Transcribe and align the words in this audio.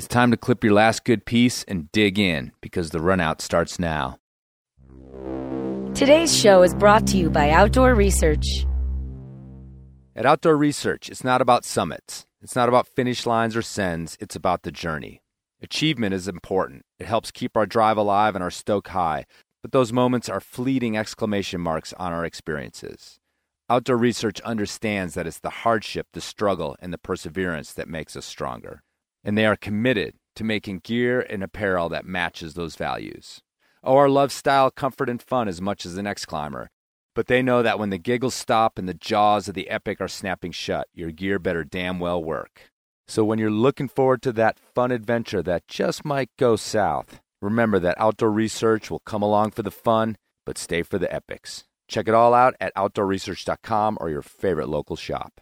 It's 0.00 0.08
time 0.08 0.30
to 0.30 0.38
clip 0.38 0.64
your 0.64 0.72
last 0.72 1.04
good 1.04 1.26
piece 1.26 1.62
and 1.64 1.92
dig 1.92 2.18
in 2.18 2.52
because 2.62 2.88
the 2.88 3.02
run 3.02 3.20
out 3.20 3.42
starts 3.42 3.78
now. 3.78 4.16
Today's 5.92 6.34
show 6.34 6.62
is 6.62 6.72
brought 6.72 7.06
to 7.08 7.18
you 7.18 7.28
by 7.28 7.50
Outdoor 7.50 7.94
Research. 7.94 8.64
At 10.16 10.24
Outdoor 10.24 10.56
Research, 10.56 11.10
it's 11.10 11.22
not 11.22 11.42
about 11.42 11.66
summits, 11.66 12.24
it's 12.40 12.56
not 12.56 12.66
about 12.66 12.88
finish 12.88 13.26
lines 13.26 13.54
or 13.54 13.60
sends, 13.60 14.16
it's 14.20 14.34
about 14.34 14.62
the 14.62 14.72
journey. 14.72 15.20
Achievement 15.60 16.14
is 16.14 16.26
important. 16.26 16.86
It 16.98 17.04
helps 17.04 17.30
keep 17.30 17.54
our 17.54 17.66
drive 17.66 17.98
alive 17.98 18.34
and 18.34 18.42
our 18.42 18.50
stoke 18.50 18.88
high, 18.88 19.26
but 19.60 19.72
those 19.72 19.92
moments 19.92 20.30
are 20.30 20.40
fleeting 20.40 20.96
exclamation 20.96 21.60
marks 21.60 21.92
on 21.98 22.10
our 22.10 22.24
experiences. 22.24 23.20
Outdoor 23.68 23.98
Research 23.98 24.40
understands 24.40 25.12
that 25.12 25.26
it's 25.26 25.40
the 25.40 25.50
hardship, 25.50 26.06
the 26.14 26.22
struggle, 26.22 26.74
and 26.80 26.90
the 26.90 26.96
perseverance 26.96 27.74
that 27.74 27.86
makes 27.86 28.16
us 28.16 28.24
stronger. 28.24 28.82
And 29.24 29.36
they 29.36 29.46
are 29.46 29.56
committed 29.56 30.14
to 30.36 30.44
making 30.44 30.80
gear 30.80 31.20
and 31.20 31.42
apparel 31.42 31.88
that 31.90 32.06
matches 32.06 32.54
those 32.54 32.76
values. 32.76 33.40
Oh, 33.82 33.94
OR 33.94 34.08
loves 34.08 34.34
style, 34.34 34.70
comfort, 34.70 35.08
and 35.08 35.22
fun 35.22 35.48
as 35.48 35.60
much 35.60 35.86
as 35.86 35.94
the 35.94 36.02
next 36.02 36.26
climber. 36.26 36.70
But 37.14 37.26
they 37.26 37.42
know 37.42 37.62
that 37.62 37.78
when 37.78 37.90
the 37.90 37.98
giggles 37.98 38.34
stop 38.34 38.78
and 38.78 38.88
the 38.88 38.94
jaws 38.94 39.48
of 39.48 39.54
the 39.54 39.68
epic 39.68 40.00
are 40.00 40.08
snapping 40.08 40.52
shut, 40.52 40.86
your 40.94 41.10
gear 41.10 41.38
better 41.38 41.64
damn 41.64 41.98
well 41.98 42.22
work. 42.22 42.70
So 43.08 43.24
when 43.24 43.38
you're 43.38 43.50
looking 43.50 43.88
forward 43.88 44.22
to 44.22 44.32
that 44.32 44.58
fun 44.58 44.92
adventure 44.92 45.42
that 45.42 45.66
just 45.66 46.04
might 46.04 46.30
go 46.38 46.56
south, 46.56 47.20
remember 47.42 47.78
that 47.80 47.98
Outdoor 47.98 48.30
Research 48.30 48.90
will 48.90 49.00
come 49.00 49.22
along 49.22 49.50
for 49.50 49.62
the 49.62 49.70
fun, 49.70 50.16
but 50.46 50.56
stay 50.56 50.82
for 50.82 50.98
the 50.98 51.12
epics. 51.12 51.64
Check 51.88 52.06
it 52.06 52.14
all 52.14 52.32
out 52.32 52.54
at 52.60 52.72
outdoorresearch.com 52.76 53.98
or 54.00 54.10
your 54.10 54.22
favorite 54.22 54.68
local 54.68 54.94
shop. 54.94 55.40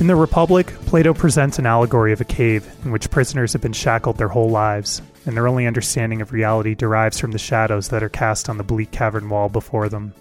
In 0.00 0.06
The 0.06 0.16
Republic, 0.16 0.68
Plato 0.86 1.12
presents 1.12 1.58
an 1.58 1.66
allegory 1.66 2.14
of 2.14 2.22
a 2.22 2.24
cave 2.24 2.66
in 2.86 2.90
which 2.90 3.10
prisoners 3.10 3.52
have 3.52 3.60
been 3.60 3.74
shackled 3.74 4.16
their 4.16 4.28
whole 4.28 4.48
lives, 4.48 5.02
and 5.26 5.36
their 5.36 5.46
only 5.46 5.66
understanding 5.66 6.22
of 6.22 6.32
reality 6.32 6.74
derives 6.74 7.20
from 7.20 7.32
the 7.32 7.38
shadows 7.38 7.90
that 7.90 8.02
are 8.02 8.08
cast 8.08 8.48
on 8.48 8.56
the 8.56 8.64
bleak 8.64 8.90
cavern 8.92 9.28
wall 9.28 9.50
before 9.50 9.90
them. 9.90 10.14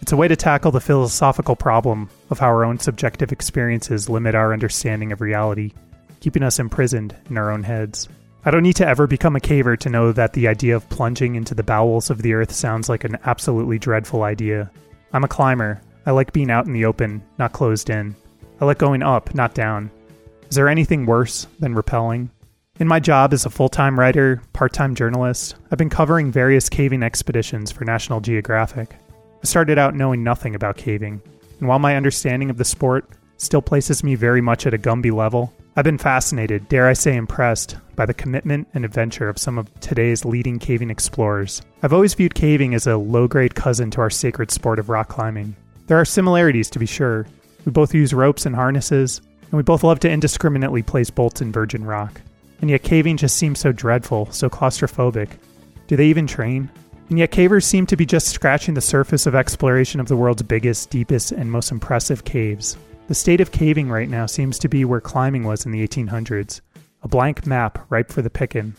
It's 0.00 0.12
a 0.12 0.16
way 0.16 0.28
to 0.28 0.36
tackle 0.36 0.70
the 0.70 0.80
philosophical 0.80 1.56
problem 1.56 2.08
of 2.30 2.38
how 2.38 2.46
our 2.46 2.64
own 2.64 2.78
subjective 2.78 3.32
experiences 3.32 4.08
limit 4.08 4.36
our 4.36 4.52
understanding 4.52 5.10
of 5.10 5.20
reality, 5.20 5.72
keeping 6.20 6.44
us 6.44 6.60
imprisoned 6.60 7.16
in 7.28 7.36
our 7.36 7.50
own 7.50 7.64
heads. 7.64 8.08
I 8.44 8.52
don't 8.52 8.62
need 8.62 8.76
to 8.76 8.86
ever 8.86 9.08
become 9.08 9.34
a 9.34 9.40
caver 9.40 9.76
to 9.80 9.90
know 9.90 10.12
that 10.12 10.34
the 10.34 10.46
idea 10.46 10.76
of 10.76 10.88
plunging 10.88 11.34
into 11.34 11.56
the 11.56 11.64
bowels 11.64 12.10
of 12.10 12.22
the 12.22 12.34
earth 12.34 12.52
sounds 12.52 12.88
like 12.88 13.02
an 13.02 13.18
absolutely 13.24 13.80
dreadful 13.80 14.22
idea. 14.22 14.70
I'm 15.12 15.24
a 15.24 15.28
climber. 15.28 15.82
I 16.06 16.12
like 16.12 16.32
being 16.32 16.52
out 16.52 16.66
in 16.66 16.72
the 16.72 16.84
open, 16.84 17.24
not 17.38 17.52
closed 17.52 17.90
in. 17.90 18.14
I 18.64 18.66
like 18.66 18.78
going 18.78 19.02
up, 19.02 19.34
not 19.34 19.52
down. 19.52 19.90
Is 20.48 20.56
there 20.56 20.70
anything 20.70 21.04
worse 21.04 21.46
than 21.58 21.74
rappelling? 21.74 22.30
In 22.80 22.88
my 22.88 22.98
job 22.98 23.34
as 23.34 23.44
a 23.44 23.50
full 23.50 23.68
time 23.68 24.00
writer, 24.00 24.40
part 24.54 24.72
time 24.72 24.94
journalist, 24.94 25.56
I've 25.70 25.76
been 25.76 25.90
covering 25.90 26.32
various 26.32 26.70
caving 26.70 27.02
expeditions 27.02 27.70
for 27.70 27.84
National 27.84 28.22
Geographic. 28.22 28.96
I 29.12 29.46
started 29.46 29.76
out 29.76 29.94
knowing 29.94 30.24
nothing 30.24 30.54
about 30.54 30.78
caving, 30.78 31.20
and 31.58 31.68
while 31.68 31.78
my 31.78 31.94
understanding 31.94 32.48
of 32.48 32.56
the 32.56 32.64
sport 32.64 33.06
still 33.36 33.60
places 33.60 34.02
me 34.02 34.14
very 34.14 34.40
much 34.40 34.66
at 34.66 34.72
a 34.72 34.78
Gumby 34.78 35.12
level, 35.12 35.52
I've 35.76 35.84
been 35.84 35.98
fascinated, 35.98 36.66
dare 36.70 36.88
I 36.88 36.94
say 36.94 37.16
impressed, 37.16 37.76
by 37.96 38.06
the 38.06 38.14
commitment 38.14 38.66
and 38.72 38.82
adventure 38.82 39.28
of 39.28 39.36
some 39.36 39.58
of 39.58 39.68
today's 39.80 40.24
leading 40.24 40.58
caving 40.58 40.88
explorers. 40.88 41.60
I've 41.82 41.92
always 41.92 42.14
viewed 42.14 42.34
caving 42.34 42.74
as 42.74 42.86
a 42.86 42.96
low 42.96 43.28
grade 43.28 43.56
cousin 43.56 43.90
to 43.90 44.00
our 44.00 44.08
sacred 44.08 44.50
sport 44.50 44.78
of 44.78 44.88
rock 44.88 45.08
climbing. 45.08 45.54
There 45.86 46.00
are 46.00 46.06
similarities, 46.06 46.70
to 46.70 46.78
be 46.78 46.86
sure, 46.86 47.26
we 47.64 47.72
both 47.72 47.94
use 47.94 48.14
ropes 48.14 48.46
and 48.46 48.54
harnesses, 48.54 49.20
and 49.42 49.52
we 49.52 49.62
both 49.62 49.84
love 49.84 50.00
to 50.00 50.10
indiscriminately 50.10 50.82
place 50.82 51.10
bolts 51.10 51.40
in 51.40 51.52
virgin 51.52 51.84
rock. 51.84 52.20
And 52.60 52.70
yet 52.70 52.82
caving 52.82 53.16
just 53.16 53.36
seems 53.36 53.60
so 53.60 53.72
dreadful, 53.72 54.30
so 54.30 54.48
claustrophobic. 54.48 55.30
Do 55.86 55.96
they 55.96 56.06
even 56.06 56.26
train? 56.26 56.70
And 57.10 57.18
yet 57.18 57.30
cavers 57.30 57.64
seem 57.64 57.86
to 57.86 57.96
be 57.96 58.06
just 58.06 58.28
scratching 58.28 58.74
the 58.74 58.80
surface 58.80 59.26
of 59.26 59.34
exploration 59.34 60.00
of 60.00 60.08
the 60.08 60.16
world's 60.16 60.42
biggest, 60.42 60.90
deepest, 60.90 61.32
and 61.32 61.50
most 61.50 61.70
impressive 61.70 62.24
caves. 62.24 62.76
The 63.08 63.14
state 63.14 63.40
of 63.40 63.52
caving 63.52 63.90
right 63.90 64.08
now 64.08 64.24
seems 64.26 64.58
to 64.60 64.68
be 64.68 64.84
where 64.84 65.00
climbing 65.00 65.44
was 65.44 65.66
in 65.66 65.72
the 65.72 65.86
1800s 65.86 66.60
a 67.02 67.08
blank 67.08 67.46
map 67.46 67.84
ripe 67.90 68.10
for 68.10 68.22
the 68.22 68.30
picking. 68.30 68.74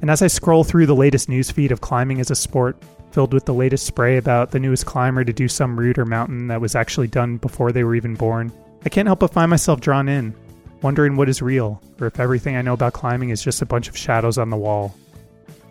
And 0.00 0.10
as 0.10 0.22
I 0.22 0.28
scroll 0.28 0.62
through 0.62 0.86
the 0.86 0.94
latest 0.94 1.28
newsfeed 1.28 1.72
of 1.72 1.80
climbing 1.80 2.20
as 2.20 2.30
a 2.30 2.36
sport, 2.36 2.80
filled 3.12 3.34
with 3.34 3.44
the 3.44 3.54
latest 3.54 3.86
spray 3.86 4.16
about 4.16 4.50
the 4.50 4.60
newest 4.60 4.86
climber 4.86 5.24
to 5.24 5.32
do 5.32 5.48
some 5.48 5.78
route 5.78 5.98
or 5.98 6.06
mountain 6.06 6.48
that 6.48 6.60
was 6.60 6.74
actually 6.74 7.08
done 7.08 7.36
before 7.36 7.72
they 7.72 7.84
were 7.84 7.94
even 7.94 8.14
born. 8.14 8.52
I 8.84 8.88
can't 8.88 9.06
help 9.06 9.20
but 9.20 9.32
find 9.32 9.50
myself 9.50 9.80
drawn 9.80 10.08
in, 10.08 10.34
wondering 10.82 11.16
what 11.16 11.28
is 11.28 11.42
real, 11.42 11.82
or 12.00 12.06
if 12.06 12.20
everything 12.20 12.56
I 12.56 12.62
know 12.62 12.74
about 12.74 12.92
climbing 12.92 13.30
is 13.30 13.42
just 13.42 13.62
a 13.62 13.66
bunch 13.66 13.88
of 13.88 13.96
shadows 13.96 14.38
on 14.38 14.50
the 14.50 14.56
wall. 14.56 14.94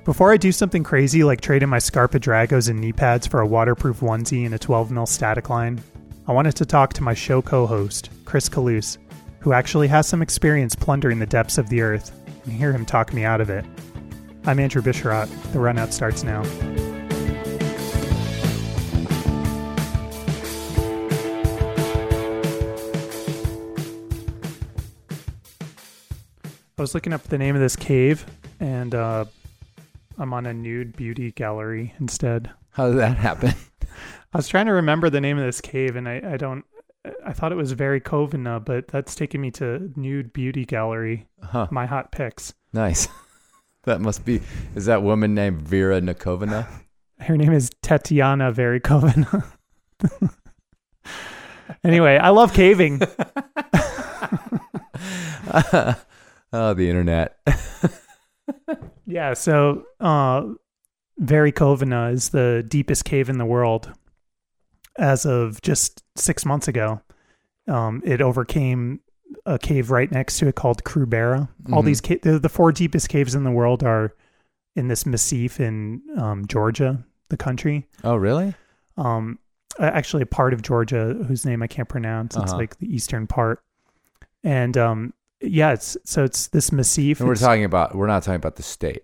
Before 0.06 0.32
I 0.32 0.38
do 0.38 0.52
something 0.52 0.84
crazy 0.84 1.24
like 1.24 1.42
trade 1.42 1.64
in 1.64 1.70
my 1.70 1.80
Scarpa 1.80 2.20
Dragos 2.20 2.70
and 2.70 2.80
knee 2.80 2.94
pads 2.94 3.28
for 3.28 3.42
a 3.42 3.48
waterproof 3.48 4.00
onesie 4.00 4.46
and 4.46 4.56
a 4.56 4.60
12 4.60 4.92
mil 4.92 5.06
static 5.06 5.50
line, 5.50 5.82
I 6.28 6.32
wanted 6.32 6.56
to 6.58 6.66
talk 6.66 6.94
to 6.94 7.04
my 7.04 7.14
show 7.14 7.42
co 7.42 7.66
host, 7.66 8.10
Chris 8.26 8.50
Kalous, 8.50 8.98
who 9.40 9.54
actually 9.54 9.88
has 9.88 10.08
some 10.08 10.22
experience 10.22 10.76
plundering 10.76 11.20
the 11.20 11.26
depths 11.26 11.58
of 11.58 11.70
the 11.70 11.82
earth, 11.82 12.12
and 12.44 12.54
hear 12.54 12.72
him 12.72 12.86
talk 12.86 13.14
me 13.14 13.24
out 13.24 13.42
of 13.42 13.50
it. 13.50 13.66
I'm 14.46 14.60
Andrew 14.60 14.82
Bisharat. 14.82 15.28
The 15.52 15.60
runout 15.60 15.92
starts 15.92 16.24
now. 16.24 16.44
I 26.80 26.82
was 26.82 26.94
looking 26.94 27.12
up 27.12 27.24
the 27.24 27.38
name 27.38 27.56
of 27.56 27.62
this 27.62 27.76
cave, 27.76 28.26
and 28.62 28.96
uh, 28.96 29.26
I'm 30.18 30.34
on 30.34 30.46
a 30.46 30.54
nude 30.54 30.96
beauty 30.96 31.34
gallery 31.34 31.94
instead. 32.00 32.50
How 32.70 32.88
did 32.88 33.00
that 33.00 33.18
happen? 33.18 33.54
I 34.34 34.38
was 34.38 34.48
trying 34.48 34.68
to 34.68 34.72
remember 34.72 35.10
the 35.10 35.20
name 35.20 35.38
of 35.38 35.44
this 35.44 35.60
cave, 35.60 35.98
and 35.98 36.08
I, 36.08 36.22
I 36.26 36.38
don't. 36.38 36.64
I 37.26 37.34
thought 37.34 37.52
it 37.52 37.56
was 37.56 37.74
very 37.74 38.00
Kovina, 38.00 38.64
but 38.64 38.88
that's 38.88 39.14
taking 39.14 39.42
me 39.42 39.52
to 39.52 39.92
nude 39.98 40.32
beauty 40.32 40.64
gallery. 40.64 41.28
Huh. 41.44 41.68
My 41.70 41.86
hot 41.86 42.14
pics. 42.14 42.54
Nice. 42.74 43.08
That 43.84 44.02
must 44.02 44.26
be. 44.26 44.42
Is 44.76 44.86
that 44.88 45.04
woman 45.04 45.34
named 45.34 45.62
Vera 45.62 46.02
Nakovina? 46.02 46.68
Her 47.22 47.38
name 47.38 47.54
is 47.54 47.72
Tetiana 47.82 48.54
Verikovina. 48.54 49.46
anyway, 51.84 52.18
I 52.18 52.30
love 52.30 52.54
caving. 52.54 53.02
Oh, 56.54 56.74
the 56.74 56.90
internet. 56.90 57.38
yeah, 59.06 59.34
so 59.34 59.84
uh, 60.00 60.46
Verikovina 61.22 62.14
is 62.14 62.30
the 62.30 62.64
deepest 62.68 63.06
cave 63.06 63.30
in 63.30 63.38
the 63.38 63.46
world. 63.46 63.92
As 64.98 65.26
of 65.26 65.62
just 65.62 66.04
six 66.16 66.46
months 66.46 66.68
ago, 66.68 67.02
um, 67.68 68.02
it 68.06 68.22
overcame 68.22 69.00
a 69.46 69.58
cave 69.58 69.92
right 69.92 70.12
next 70.12 70.40
to 70.40 70.48
it 70.48 70.56
called 70.56 70.84
Krubera. 70.84 71.48
All 71.72 71.82
Mhm. 71.82 71.86
these 71.86 72.02
ca- 72.02 72.20
the, 72.22 72.40
the 72.40 72.50
four 72.50 72.72
deepest 72.72 73.08
caves 73.10 73.36
in 73.36 73.44
the 73.44 73.52
world 73.52 73.84
are 73.84 74.14
in 74.76 74.88
this 74.88 75.06
massif 75.06 75.60
in 75.60 76.02
um, 76.18 76.48
Georgia, 76.48 77.04
the 77.30 77.38
country. 77.38 77.88
Oh, 78.04 78.16
really? 78.16 78.56
um 78.98 79.40
actually 79.80 80.22
a 80.24 80.26
part 80.26 80.54
of 80.54 80.62
Georgia 80.62 81.14
whose 81.26 81.46
name 81.46 81.64
I 81.64 81.68
can't 81.68 81.88
pronounce. 81.88 82.36
It's 82.36 82.52
Uh-huh. 82.52 82.58
like 82.58 82.78
the 82.80 82.94
eastern 82.94 83.28
part. 83.28 83.64
And 84.44 84.76
um 84.78 85.14
yeah, 85.42 85.74
it's 85.74 85.98
so 86.06 86.24
it's 86.24 86.48
this 86.48 86.72
massif. 86.72 87.20
And 87.20 87.28
we're 87.28 87.34
It's- 87.34 87.46
talking 87.46 87.64
about. 87.66 87.96
We're 87.96 88.08
not 88.08 88.24
talking 88.24 88.36
about 88.38 88.56
the 88.56 88.64
state. 88.64 89.04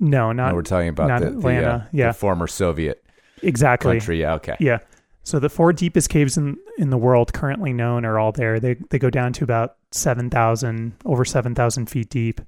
no, 0.00 0.32
not 0.32 0.48
no, 0.50 0.54
we're 0.54 0.62
talking 0.62 0.88
about 0.88 1.20
the, 1.20 1.30
the, 1.30 1.36
Atlanta, 1.36 1.68
uh, 1.68 1.88
yeah. 1.92 2.08
the 2.08 2.12
former 2.14 2.46
Soviet 2.46 3.04
exactly. 3.42 3.92
country. 3.98 4.20
Yeah. 4.20 4.34
Okay. 4.34 4.56
Yeah. 4.60 4.78
So 5.22 5.38
the 5.38 5.48
four 5.48 5.72
deepest 5.72 6.10
caves 6.10 6.36
in 6.36 6.56
in 6.78 6.90
the 6.90 6.98
world 6.98 7.32
currently 7.32 7.72
known 7.72 8.04
are 8.04 8.18
all 8.18 8.32
there. 8.32 8.60
They 8.60 8.74
they 8.90 8.98
go 8.98 9.08
down 9.10 9.32
to 9.34 9.44
about 9.44 9.76
7,000 9.92 10.92
over 11.04 11.24
7,000 11.24 11.86
feet 11.86 12.10
deep. 12.10 12.40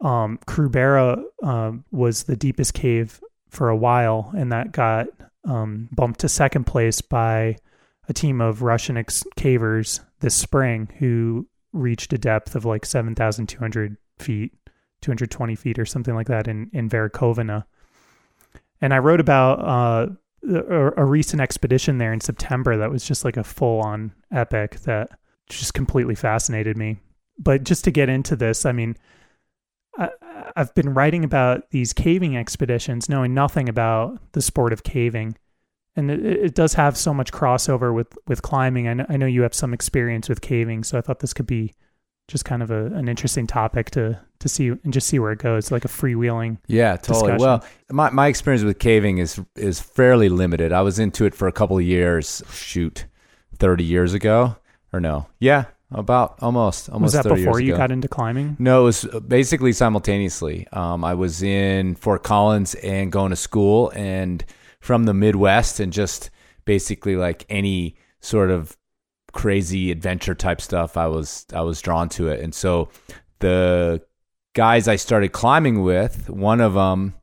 Um 0.00 0.38
Krubera 0.46 1.22
um 1.42 1.84
was 1.90 2.24
the 2.24 2.36
deepest 2.36 2.74
cave 2.74 3.20
for 3.50 3.68
a 3.68 3.76
while 3.76 4.32
and 4.36 4.52
that 4.52 4.72
got 4.72 5.06
um 5.44 5.88
bumped 5.92 6.20
to 6.20 6.28
second 6.28 6.64
place 6.64 7.00
by 7.00 7.56
a 8.08 8.12
team 8.12 8.40
of 8.40 8.62
Russian 8.62 8.96
ex- 8.96 9.24
cavers 9.36 10.00
this 10.20 10.34
spring 10.34 10.88
who 10.98 11.46
reached 11.74 12.12
a 12.12 12.18
depth 12.18 12.54
of 12.54 12.64
like 12.64 12.86
7,200 12.86 13.96
feet, 14.18 14.52
220 15.02 15.54
feet 15.54 15.78
or 15.78 15.84
something 15.84 16.14
like 16.14 16.28
that 16.28 16.48
in, 16.48 16.70
in 16.72 16.88
Verikovina. 16.88 17.64
And 18.80 18.94
I 18.94 18.98
wrote 18.98 19.20
about 19.20 19.60
uh, 19.60 20.06
a, 20.48 21.02
a 21.02 21.04
recent 21.04 21.42
expedition 21.42 21.98
there 21.98 22.12
in 22.12 22.20
September 22.20 22.76
that 22.76 22.90
was 22.90 23.04
just 23.04 23.24
like 23.24 23.36
a 23.36 23.44
full 23.44 23.80
on 23.80 24.12
epic 24.32 24.80
that 24.80 25.10
just 25.48 25.74
completely 25.74 26.14
fascinated 26.14 26.76
me. 26.76 27.00
But 27.38 27.64
just 27.64 27.84
to 27.84 27.90
get 27.90 28.08
into 28.08 28.36
this, 28.36 28.64
I 28.64 28.72
mean, 28.72 28.96
I, 29.98 30.10
I've 30.56 30.74
been 30.74 30.94
writing 30.94 31.24
about 31.24 31.70
these 31.70 31.92
caving 31.92 32.36
expeditions, 32.36 33.08
knowing 33.08 33.34
nothing 33.34 33.68
about 33.68 34.18
the 34.32 34.42
sport 34.42 34.72
of 34.72 34.84
caving, 34.84 35.36
and 35.96 36.10
it, 36.10 36.24
it 36.24 36.54
does 36.54 36.74
have 36.74 36.96
so 36.96 37.14
much 37.14 37.32
crossover 37.32 37.94
with 37.94 38.08
with 38.26 38.42
climbing. 38.42 38.88
I 38.88 38.94
know, 38.94 39.06
I 39.08 39.16
know 39.16 39.26
you 39.26 39.42
have 39.42 39.54
some 39.54 39.72
experience 39.74 40.28
with 40.28 40.40
caving, 40.40 40.84
so 40.84 40.98
I 40.98 41.00
thought 41.00 41.20
this 41.20 41.32
could 41.32 41.46
be 41.46 41.72
just 42.26 42.44
kind 42.44 42.62
of 42.62 42.70
a, 42.70 42.86
an 42.86 43.08
interesting 43.08 43.46
topic 43.46 43.90
to 43.90 44.18
to 44.40 44.48
see 44.48 44.68
and 44.68 44.92
just 44.92 45.06
see 45.06 45.18
where 45.18 45.32
it 45.32 45.38
goes, 45.38 45.70
like 45.70 45.84
a 45.84 45.88
freewheeling. 45.88 46.58
Yeah, 46.66 46.96
totally. 46.96 47.32
discussion. 47.32 47.38
Well, 47.38 47.64
my 47.90 48.10
my 48.10 48.28
experience 48.28 48.64
with 48.64 48.78
caving 48.78 49.18
is 49.18 49.40
is 49.56 49.80
fairly 49.80 50.28
limited. 50.28 50.72
I 50.72 50.82
was 50.82 50.98
into 50.98 51.24
it 51.24 51.34
for 51.34 51.48
a 51.48 51.52
couple 51.52 51.78
of 51.78 51.84
years. 51.84 52.42
Shoot, 52.50 53.06
thirty 53.58 53.84
years 53.84 54.14
ago 54.14 54.56
or 54.94 55.00
no? 55.00 55.26
Yeah, 55.40 55.64
about 55.90 56.38
almost 56.40 56.88
almost. 56.88 57.14
Was 57.14 57.24
that 57.24 57.28
30 57.28 57.44
before 57.44 57.60
you 57.60 57.74
ago. 57.74 57.78
got 57.78 57.90
into 57.90 58.08
climbing? 58.08 58.56
No, 58.58 58.82
it 58.82 58.84
was 58.84 59.04
basically 59.26 59.72
simultaneously. 59.72 60.66
Um, 60.72 61.04
I 61.04 61.14
was 61.14 61.42
in 61.42 61.96
Fort 61.96 62.22
Collins 62.22 62.74
and 62.76 63.12
going 63.12 63.30
to 63.30 63.36
school, 63.36 63.92
and 63.94 64.42
from 64.84 65.04
the 65.04 65.14
Midwest, 65.14 65.80
and 65.80 65.90
just 65.92 66.30
basically 66.66 67.16
like 67.16 67.46
any 67.48 67.96
sort 68.20 68.50
of 68.50 68.76
crazy 69.32 69.90
adventure 69.90 70.34
type 70.34 70.60
stuff, 70.60 70.98
I 70.98 71.06
was 71.06 71.46
I 71.54 71.62
was 71.62 71.80
drawn 71.80 72.10
to 72.10 72.28
it. 72.28 72.40
And 72.40 72.54
so 72.54 72.90
the 73.38 74.02
guys 74.52 74.86
I 74.86 74.96
started 74.96 75.32
climbing 75.32 75.82
with, 75.82 76.28
one 76.28 76.60
of 76.60 76.74
them 76.74 77.14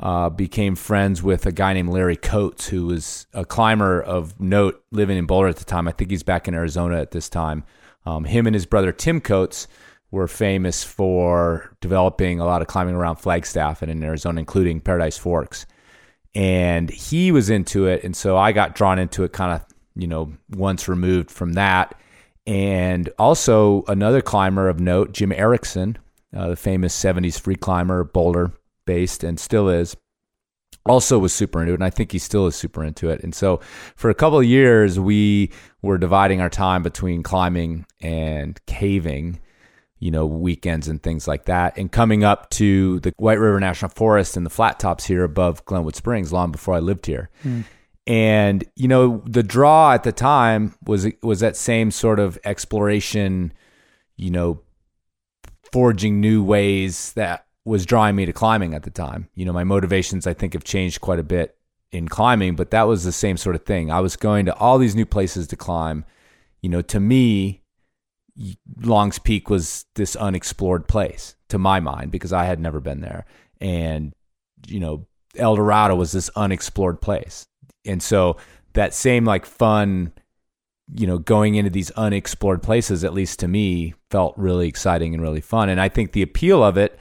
uh, 0.00 0.30
became 0.30 0.76
friends 0.76 1.20
with 1.20 1.46
a 1.46 1.52
guy 1.52 1.72
named 1.72 1.88
Larry 1.88 2.16
Coates, 2.16 2.68
who 2.68 2.86
was 2.86 3.26
a 3.34 3.44
climber 3.44 4.00
of 4.00 4.38
note 4.38 4.80
living 4.92 5.18
in 5.18 5.26
Boulder 5.26 5.48
at 5.48 5.56
the 5.56 5.64
time. 5.64 5.88
I 5.88 5.92
think 5.92 6.10
he's 6.10 6.22
back 6.22 6.46
in 6.46 6.54
Arizona 6.54 7.00
at 7.00 7.10
this 7.10 7.28
time. 7.28 7.64
Um, 8.06 8.24
him 8.24 8.46
and 8.46 8.54
his 8.54 8.66
brother 8.66 8.92
Tim 8.92 9.20
Coates 9.20 9.66
were 10.12 10.28
famous 10.28 10.84
for 10.84 11.74
developing 11.80 12.38
a 12.38 12.44
lot 12.44 12.62
of 12.62 12.68
climbing 12.68 12.94
around 12.94 13.16
Flagstaff 13.16 13.82
and 13.82 13.90
in 13.90 14.04
Arizona, 14.04 14.38
including 14.38 14.80
Paradise 14.80 15.18
Forks. 15.18 15.66
And 16.34 16.90
he 16.90 17.30
was 17.30 17.50
into 17.50 17.86
it, 17.86 18.02
and 18.02 18.16
so 18.16 18.36
I 18.36 18.52
got 18.52 18.74
drawn 18.74 18.98
into 18.98 19.22
it, 19.22 19.32
kind 19.32 19.52
of, 19.52 19.64
you 19.94 20.08
know, 20.08 20.32
once 20.50 20.88
removed 20.88 21.30
from 21.30 21.52
that. 21.52 21.94
And 22.46 23.08
also 23.18 23.84
another 23.86 24.20
climber 24.20 24.68
of 24.68 24.80
note, 24.80 25.12
Jim 25.12 25.32
Erickson, 25.32 25.96
uh, 26.36 26.48
the 26.48 26.56
famous 26.56 26.94
'70s 26.94 27.40
free 27.40 27.54
climber, 27.54 28.02
Boulder 28.04 28.52
based, 28.84 29.22
and 29.22 29.38
still 29.38 29.68
is 29.68 29.96
also 30.86 31.18
was 31.18 31.32
super 31.32 31.60
into 31.60 31.72
it 31.72 31.76
and 31.76 31.84
i 31.84 31.88
think 31.88 32.12
he 32.12 32.18
still 32.18 32.46
is 32.46 32.54
super 32.54 32.84
into 32.84 33.08
it. 33.08 33.22
And 33.22 33.34
so 33.34 33.60
for 33.96 34.10
a 34.10 34.14
couple 34.14 34.38
of 34.38 34.44
years 34.44 35.00
we 35.00 35.50
were 35.82 35.98
dividing 35.98 36.40
our 36.40 36.50
time 36.50 36.82
between 36.82 37.22
climbing 37.22 37.86
and 38.00 38.60
caving 38.66 39.40
you 40.04 40.10
know 40.10 40.26
weekends 40.26 40.86
and 40.86 41.02
things 41.02 41.26
like 41.26 41.46
that 41.46 41.76
and 41.78 41.90
coming 41.90 42.22
up 42.22 42.50
to 42.50 43.00
the 43.00 43.12
white 43.16 43.38
river 43.38 43.58
national 43.58 43.90
forest 43.90 44.36
and 44.36 44.44
the 44.44 44.50
flat 44.50 44.78
tops 44.78 45.06
here 45.06 45.24
above 45.24 45.64
glenwood 45.64 45.96
springs 45.96 46.32
long 46.32 46.52
before 46.52 46.74
i 46.74 46.78
lived 46.78 47.06
here 47.06 47.30
hmm. 47.42 47.62
and 48.06 48.64
you 48.76 48.86
know 48.86 49.22
the 49.26 49.42
draw 49.42 49.92
at 49.92 50.02
the 50.02 50.12
time 50.12 50.74
was 50.84 51.06
was 51.22 51.40
that 51.40 51.56
same 51.56 51.90
sort 51.90 52.20
of 52.20 52.38
exploration 52.44 53.52
you 54.16 54.30
know 54.30 54.60
forging 55.72 56.20
new 56.20 56.44
ways 56.44 57.12
that 57.14 57.46
was 57.64 57.86
drawing 57.86 58.14
me 58.14 58.26
to 58.26 58.32
climbing 58.32 58.74
at 58.74 58.82
the 58.82 58.90
time. 58.90 59.28
You 59.34 59.44
know, 59.44 59.52
my 59.52 59.64
motivations 59.64 60.26
I 60.26 60.34
think 60.34 60.52
have 60.52 60.64
changed 60.64 61.00
quite 61.00 61.18
a 61.18 61.24
bit 61.24 61.56
in 61.90 62.08
climbing, 62.08 62.56
but 62.56 62.70
that 62.70 62.84
was 62.84 63.04
the 63.04 63.10
same 63.12 63.36
sort 63.36 63.56
of 63.56 63.64
thing. 63.64 63.90
I 63.90 64.00
was 64.00 64.16
going 64.16 64.46
to 64.46 64.54
all 64.56 64.78
these 64.78 64.94
new 64.94 65.06
places 65.06 65.46
to 65.48 65.56
climb. 65.56 66.04
You 66.62 66.68
know, 66.68 66.82
to 66.82 67.00
me, 67.00 67.63
Long's 68.80 69.18
Peak 69.18 69.48
was 69.48 69.84
this 69.94 70.16
unexplored 70.16 70.88
place 70.88 71.36
to 71.48 71.58
my 71.58 71.80
mind 71.80 72.10
because 72.10 72.32
I 72.32 72.44
had 72.44 72.58
never 72.58 72.80
been 72.80 73.00
there. 73.00 73.26
And, 73.60 74.12
you 74.66 74.80
know, 74.80 75.06
Eldorado 75.36 75.94
was 75.94 76.12
this 76.12 76.30
unexplored 76.36 77.00
place. 77.00 77.46
And 77.86 78.02
so 78.02 78.36
that 78.72 78.94
same 78.94 79.24
like 79.24 79.46
fun, 79.46 80.12
you 80.92 81.06
know, 81.06 81.18
going 81.18 81.54
into 81.54 81.70
these 81.70 81.90
unexplored 81.92 82.62
places, 82.62 83.04
at 83.04 83.14
least 83.14 83.38
to 83.40 83.48
me, 83.48 83.94
felt 84.10 84.36
really 84.36 84.68
exciting 84.68 85.14
and 85.14 85.22
really 85.22 85.40
fun. 85.40 85.68
And 85.68 85.80
I 85.80 85.88
think 85.88 86.12
the 86.12 86.22
appeal 86.22 86.62
of 86.62 86.76
it 86.76 86.98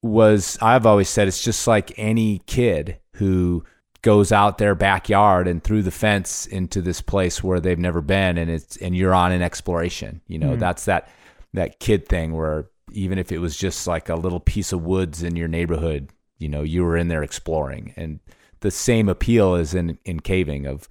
was 0.00 0.58
I've 0.60 0.86
always 0.86 1.08
said 1.08 1.28
it's 1.28 1.42
just 1.42 1.66
like 1.66 1.92
any 1.96 2.40
kid 2.46 2.98
who 3.16 3.64
goes 4.02 4.32
out 4.32 4.58
their 4.58 4.74
backyard 4.74 5.46
and 5.46 5.62
through 5.62 5.82
the 5.82 5.90
fence 5.90 6.46
into 6.46 6.82
this 6.82 7.00
place 7.00 7.42
where 7.42 7.60
they've 7.60 7.78
never 7.78 8.00
been 8.00 8.36
and 8.36 8.50
it's 8.50 8.76
and 8.78 8.96
you're 8.96 9.14
on 9.14 9.32
an 9.32 9.42
exploration. 9.42 10.20
You 10.26 10.38
know, 10.38 10.54
hmm. 10.54 10.58
that's 10.58 10.84
that 10.86 11.08
that 11.54 11.78
kid 11.78 12.08
thing 12.08 12.32
where 12.32 12.66
even 12.92 13.18
if 13.18 13.32
it 13.32 13.38
was 13.38 13.56
just 13.56 13.86
like 13.86 14.08
a 14.08 14.16
little 14.16 14.40
piece 14.40 14.72
of 14.72 14.82
woods 14.82 15.22
in 15.22 15.36
your 15.36 15.48
neighborhood, 15.48 16.10
you 16.38 16.48
know, 16.48 16.62
you 16.62 16.84
were 16.84 16.96
in 16.96 17.08
there 17.08 17.22
exploring. 17.22 17.94
And 17.96 18.20
the 18.60 18.70
same 18.70 19.08
appeal 19.08 19.54
is 19.54 19.72
in 19.72 19.98
in 20.04 20.20
caving 20.20 20.66
of 20.66 20.88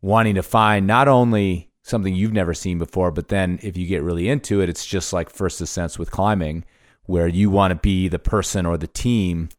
wanting 0.00 0.34
to 0.34 0.42
find 0.42 0.86
not 0.86 1.08
only 1.08 1.70
something 1.82 2.14
you've 2.14 2.32
never 2.32 2.54
seen 2.54 2.78
before, 2.78 3.10
but 3.10 3.28
then 3.28 3.58
if 3.62 3.76
you 3.76 3.86
get 3.86 4.02
really 4.02 4.28
into 4.28 4.62
it, 4.62 4.68
it's 4.68 4.86
just 4.86 5.12
like 5.12 5.28
first 5.28 5.60
ascents 5.60 5.98
with 5.98 6.10
climbing, 6.10 6.64
where 7.04 7.28
you 7.28 7.50
want 7.50 7.72
to 7.72 7.74
be 7.74 8.08
the 8.08 8.18
person 8.18 8.64
or 8.64 8.78
the 8.78 8.86
team 8.86 9.50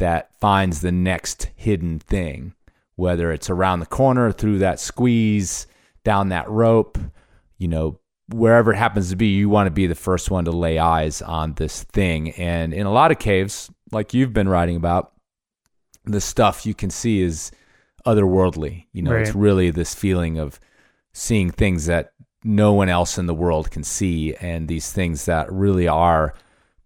that 0.00 0.34
finds 0.34 0.80
the 0.80 0.92
next 0.92 1.48
hidden 1.54 1.98
thing, 1.98 2.54
whether 2.96 3.30
it's 3.32 3.48
around 3.48 3.80
the 3.80 3.86
corner, 3.86 4.32
through 4.32 4.58
that 4.58 4.80
squeeze, 4.80 5.66
down 6.04 6.30
that 6.30 6.50
rope, 6.50 6.98
you 7.58 7.68
know, 7.68 7.98
wherever 8.28 8.72
it 8.72 8.76
happens 8.76 9.10
to 9.10 9.16
be, 9.16 9.28
you 9.28 9.48
want 9.48 9.66
to 9.66 9.70
be 9.70 9.86
the 9.86 9.94
first 9.94 10.30
one 10.30 10.44
to 10.44 10.50
lay 10.50 10.78
eyes 10.78 11.20
on 11.22 11.54
this 11.54 11.82
thing. 11.84 12.30
And 12.32 12.72
in 12.72 12.86
a 12.86 12.92
lot 12.92 13.10
of 13.10 13.18
caves, 13.18 13.70
like 13.92 14.14
you've 14.14 14.32
been 14.32 14.48
writing 14.48 14.76
about, 14.76 15.12
the 16.04 16.20
stuff 16.20 16.64
you 16.64 16.74
can 16.74 16.90
see 16.90 17.20
is 17.20 17.50
otherworldly. 18.06 18.86
You 18.92 19.02
know, 19.02 19.14
it's 19.14 19.34
really 19.34 19.70
this 19.70 19.94
feeling 19.94 20.38
of 20.38 20.58
seeing 21.12 21.50
things 21.50 21.86
that 21.86 22.12
no 22.42 22.72
one 22.72 22.88
else 22.88 23.18
in 23.18 23.26
the 23.26 23.34
world 23.34 23.70
can 23.70 23.84
see 23.84 24.34
and 24.36 24.66
these 24.66 24.90
things 24.90 25.26
that 25.26 25.52
really 25.52 25.86
are 25.86 26.34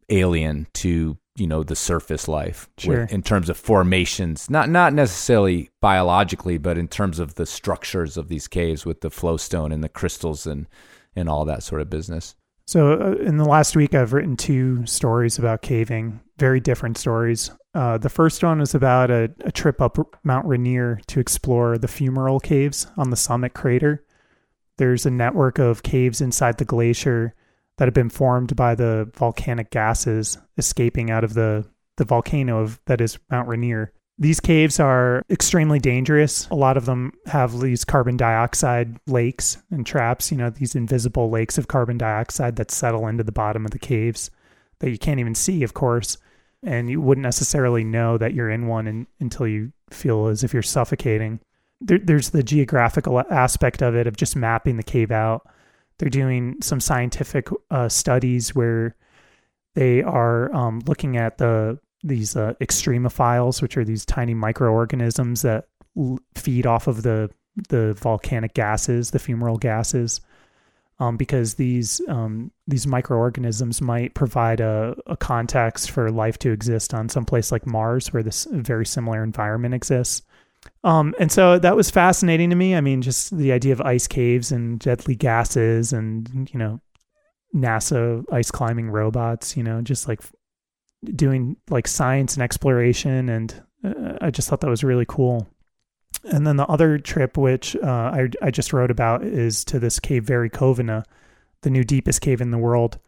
alien 0.09 0.67
to 0.75 1.17
you 1.37 1.47
know 1.47 1.63
the 1.63 1.75
surface 1.77 2.29
life 2.29 2.69
Sure. 2.79 3.01
with- 3.01 3.13
in 3.13 3.23
terms 3.23 3.49
of 3.49 3.57
formations 3.57 4.49
not 4.49 4.69
not 4.71 4.93
necessarily 4.93 5.71
biologically 5.81 6.59
but 6.59 6.79
in 6.79 6.87
terms 6.89 7.19
of 7.19 7.35
the 7.35 7.47
structures 7.47 8.17
of 8.17 8.29
these 8.29 8.47
caves 8.49 8.87
with 8.87 9.01
the 9.01 9.11
flowstone 9.11 9.73
and 9.73 9.83
the 9.83 9.89
crystals 9.89 10.47
and 10.47 10.67
and 11.17 11.29
all 11.29 11.45
that 11.45 11.63
sort 11.63 11.81
of 11.81 11.91
business 11.91 12.35
So, 12.67 12.93
uh, 12.95 13.13
in 13.23 13.37
the 13.37 13.45
last 13.45 13.77
week, 13.77 13.95
I've 13.95 14.15
written 14.15 14.37
two 14.39 14.87
stories 14.87 15.39
about 15.39 15.61
caving, 15.61 16.21
very 16.39 16.61
different 16.61 16.97
stories. 16.97 17.51
Uh, 17.75 17.99
the 17.99 18.09
first 18.09 18.43
one 18.43 18.63
is 18.63 18.75
about 18.75 19.11
a, 19.11 19.31
a 19.45 19.53
trip 19.53 19.83
up 19.83 19.99
Mount 20.25 20.47
Rainier 20.47 20.99
to 21.09 21.21
explore 21.21 21.77
the 21.77 21.89
fumarole 21.89 22.41
caves 22.43 22.87
on 22.97 23.11
the 23.11 23.17
summit 23.17 23.53
crater. 23.53 24.03
There's 24.79 25.05
a 25.05 25.11
network 25.11 25.59
of 25.59 25.83
caves 25.83 26.23
inside 26.23 26.57
the 26.57 26.65
glacier 26.65 27.35
that 27.77 27.87
have 27.87 27.95
been 27.95 28.11
formed 28.11 28.55
by 28.55 28.75
the 28.75 29.11
volcanic 29.15 29.71
gases 29.71 30.39
escaping 30.57 31.11
out 31.11 31.25
of 31.25 31.35
the, 31.35 31.65
the 31.97 32.05
volcano 32.05 32.61
of, 32.61 32.81
that 32.87 33.01
is 33.01 33.19
Mount 33.31 33.49
Rainier. 33.49 33.93
These 34.17 34.39
caves 34.39 34.79
are 34.79 35.25
extremely 35.29 35.81
dangerous. 35.81 36.49
A 36.51 36.55
lot 36.55 36.77
of 36.77 36.87
them 36.87 37.13
have 37.27 37.61
these 37.61 37.85
carbon 37.85 38.17
dioxide 38.17 38.97
lakes 39.09 39.59
and 39.73 39.85
traps, 39.85 40.31
you 40.31 40.37
know, 40.37 40.51
these 40.51 40.77
invisible 40.77 41.31
lakes 41.31 41.59
of 41.59 41.67
carbon 41.67 41.99
dioxide 41.99 42.55
that 42.57 42.71
settle 42.71 43.09
into 43.09 43.25
the 43.25 43.33
bottom 43.33 43.65
of 43.65 43.73
the 43.73 43.79
caves 43.79 44.31
that 44.79 44.91
you 44.91 44.99
can't 44.99 45.19
even 45.19 45.35
see, 45.35 45.65
of 45.65 45.75
course. 45.75 46.17
And 46.63 46.89
you 46.89 47.01
wouldn't 47.01 47.25
necessarily 47.25 47.83
know 47.83 48.17
that 48.17 48.35
you're 48.35 48.51
in 48.51 48.69
one 48.69 48.87
in, 48.87 49.07
until 49.19 49.49
you 49.49 49.73
feel 49.91 50.29
as 50.29 50.45
if 50.45 50.53
you're 50.55 50.63
suffocating. 50.63 51.41
There, 51.81 51.99
there's 51.99 52.31
the 52.31 52.45
geographical 52.45 53.21
aspect 53.31 53.83
of 53.83 53.97
it, 53.97 54.07
of 54.07 54.17
just 54.17 54.37
mapping 54.37 54.77
the 54.77 54.85
cave 54.85 55.11
out. 55.11 55.47
They're 55.99 56.11
doing 56.11 56.57
some 56.61 56.81
scientific 56.81 57.49
uh, 57.71 57.89
studies 57.89 58.55
where 58.55 58.97
they 59.75 60.03
are 60.03 60.55
um, 60.55 60.81
looking 60.87 61.17
at 61.17 61.39
the 61.39 61.79
these 62.03 62.37
uh, 62.37 62.53
extremophiles, 62.61 63.63
which 63.63 63.77
are 63.77 63.85
these 63.85 64.05
tiny 64.05 64.35
microorganisms 64.35 65.43
that 65.43 65.69
l- 65.97 66.19
feed 66.35 66.67
off 66.67 66.87
of 66.87 67.03
the 67.03 67.31
the 67.69 67.95
volcanic 67.95 68.55
gases, 68.55 69.11
the 69.11 69.19
fumarole 69.19 69.61
gases, 69.61 70.21
um, 70.99 71.17
because 71.17 71.55
these 71.55 72.01
um, 72.09 72.51
these 72.67 72.87
microorganisms 72.87 73.81
might 73.81 74.15
provide 74.15 74.61
a, 74.61 74.97
a 75.07 75.17
context 75.17 75.91
for 75.91 76.11
life 76.11 76.39
to 76.39 76.51
exist 76.51 76.95
on 76.95 77.09
some 77.09 77.25
place 77.25 77.51
like 77.51 77.67
Mars, 77.67 78.13
where 78.13 78.23
this 78.23 78.47
very 78.51 78.87
similar 78.87 79.23
environment 79.23 79.75
exists. 79.75 80.23
Um, 80.83 81.15
and 81.19 81.31
so 81.33 81.59
that 81.59 81.77
was 81.77 81.91
fascinating 81.91 82.51
to 82.51 82.57
me. 82.57 82.75
I 82.75 82.81
mean, 82.81 83.03
just 83.03 83.37
the 83.37 83.53
idea 83.53 83.73
of 83.73 83.81
ice 83.81 84.07
caves 84.07 84.53
and 84.53 84.79
deadly 84.79 85.15
gases, 85.15 85.93
and 85.93 86.49
you 86.53 86.59
know, 86.59 86.81
NASA 87.55 88.25
ice 88.33 88.51
climbing 88.51 88.91
robots. 88.91 89.57
You 89.57 89.63
know, 89.63 89.81
just 89.81 90.09
like 90.09 90.21
doing 91.05 91.57
like 91.71 91.87
science 91.87 92.35
and 92.35 92.43
exploration 92.43 93.29
and 93.29 93.63
uh, 93.85 94.17
i 94.21 94.31
just 94.31 94.49
thought 94.49 94.61
that 94.61 94.71
was 94.71 94.85
really 94.85 95.07
cool 95.07 95.47
and 96.25 96.47
then 96.47 96.57
the 96.57 96.67
other 96.67 96.99
trip 96.99 97.37
which 97.37 97.77
uh, 97.77 98.11
I, 98.15 98.29
I 98.41 98.51
just 98.51 98.73
wrote 98.73 98.91
about 98.91 99.25
is 99.25 99.63
to 99.67 99.79
this 99.79 100.01
cave 100.01 100.25
Verikovina, 100.25 101.05
the 101.61 101.71
new 101.71 101.85
deepest 101.85 102.23
cave 102.23 102.41
in 102.41 102.51
the 102.51 102.59
world 102.59 102.99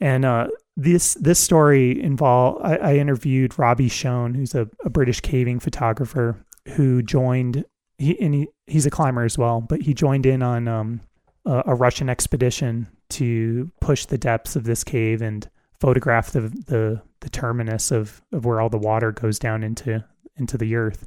and 0.00 0.24
uh, 0.24 0.48
this 0.76 1.14
this 1.14 1.38
story 1.38 2.02
involved. 2.02 2.60
I, 2.64 2.76
I 2.76 2.94
interviewed 2.96 3.58
Robbie 3.58 3.88
Shone, 3.88 4.34
who's 4.34 4.54
a, 4.54 4.68
a 4.84 4.90
British 4.90 5.20
caving 5.20 5.60
photographer 5.60 6.44
who 6.70 7.02
joined. 7.02 7.64
He 7.98 8.20
and 8.20 8.34
he, 8.34 8.48
he's 8.66 8.86
a 8.86 8.90
climber 8.90 9.24
as 9.24 9.38
well, 9.38 9.60
but 9.60 9.82
he 9.82 9.94
joined 9.94 10.26
in 10.26 10.42
on 10.42 10.66
um, 10.66 11.00
a, 11.44 11.62
a 11.66 11.74
Russian 11.74 12.08
expedition 12.08 12.88
to 13.10 13.70
push 13.80 14.06
the 14.06 14.18
depths 14.18 14.56
of 14.56 14.64
this 14.64 14.82
cave 14.82 15.22
and 15.22 15.48
photograph 15.80 16.32
the 16.32 16.40
the, 16.40 17.02
the 17.20 17.30
terminus 17.30 17.92
of, 17.92 18.20
of 18.32 18.44
where 18.44 18.60
all 18.60 18.68
the 18.68 18.78
water 18.78 19.12
goes 19.12 19.38
down 19.38 19.62
into 19.62 20.04
into 20.36 20.58
the 20.58 20.74
earth. 20.74 21.06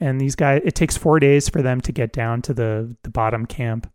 And 0.00 0.20
these 0.20 0.34
guys, 0.34 0.60
it 0.64 0.74
takes 0.74 0.96
four 0.96 1.20
days 1.20 1.48
for 1.48 1.62
them 1.62 1.80
to 1.82 1.92
get 1.92 2.12
down 2.12 2.42
to 2.42 2.54
the 2.54 2.96
the 3.02 3.10
bottom 3.10 3.46
camp. 3.46 3.90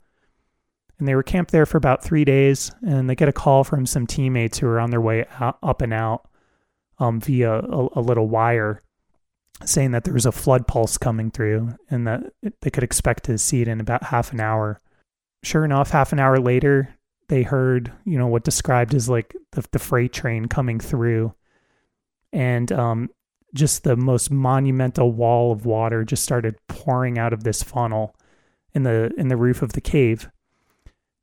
And 1.01 1.07
they 1.07 1.15
were 1.15 1.23
camped 1.23 1.51
there 1.51 1.65
for 1.65 1.77
about 1.77 2.03
three 2.03 2.23
days, 2.23 2.71
and 2.85 3.09
they 3.09 3.15
get 3.15 3.27
a 3.27 3.33
call 3.33 3.63
from 3.63 3.87
some 3.87 4.05
teammates 4.05 4.59
who 4.59 4.67
are 4.67 4.79
on 4.79 4.91
their 4.91 5.01
way 5.01 5.25
up 5.39 5.81
and 5.81 5.91
out 5.91 6.29
um, 6.99 7.19
via 7.19 7.53
a, 7.53 7.87
a 7.95 8.01
little 8.01 8.27
wire, 8.27 8.83
saying 9.65 9.93
that 9.93 10.03
there 10.03 10.13
was 10.13 10.27
a 10.27 10.31
flood 10.31 10.67
pulse 10.67 10.99
coming 10.99 11.31
through, 11.31 11.75
and 11.89 12.05
that 12.05 12.31
they 12.61 12.69
could 12.69 12.83
expect 12.83 13.23
to 13.23 13.39
see 13.39 13.63
it 13.63 13.67
in 13.67 13.79
about 13.79 14.03
half 14.03 14.31
an 14.31 14.39
hour. 14.39 14.79
Sure 15.41 15.65
enough, 15.65 15.89
half 15.89 16.13
an 16.13 16.19
hour 16.19 16.37
later, 16.37 16.95
they 17.29 17.41
heard, 17.41 17.91
you 18.05 18.19
know, 18.19 18.27
what 18.27 18.43
described 18.43 18.93
as 18.93 19.09
like 19.09 19.35
the, 19.53 19.65
the 19.71 19.79
freight 19.79 20.13
train 20.13 20.45
coming 20.45 20.79
through. 20.79 21.33
And 22.31 22.71
um, 22.71 23.09
just 23.55 23.83
the 23.83 23.95
most 23.95 24.29
monumental 24.29 25.11
wall 25.11 25.51
of 25.51 25.65
water 25.65 26.03
just 26.03 26.21
started 26.21 26.57
pouring 26.67 27.17
out 27.17 27.33
of 27.33 27.43
this 27.43 27.63
funnel 27.63 28.15
in 28.75 28.83
the 28.83 29.11
in 29.17 29.29
the 29.29 29.35
roof 29.35 29.63
of 29.63 29.73
the 29.73 29.81
cave 29.81 30.29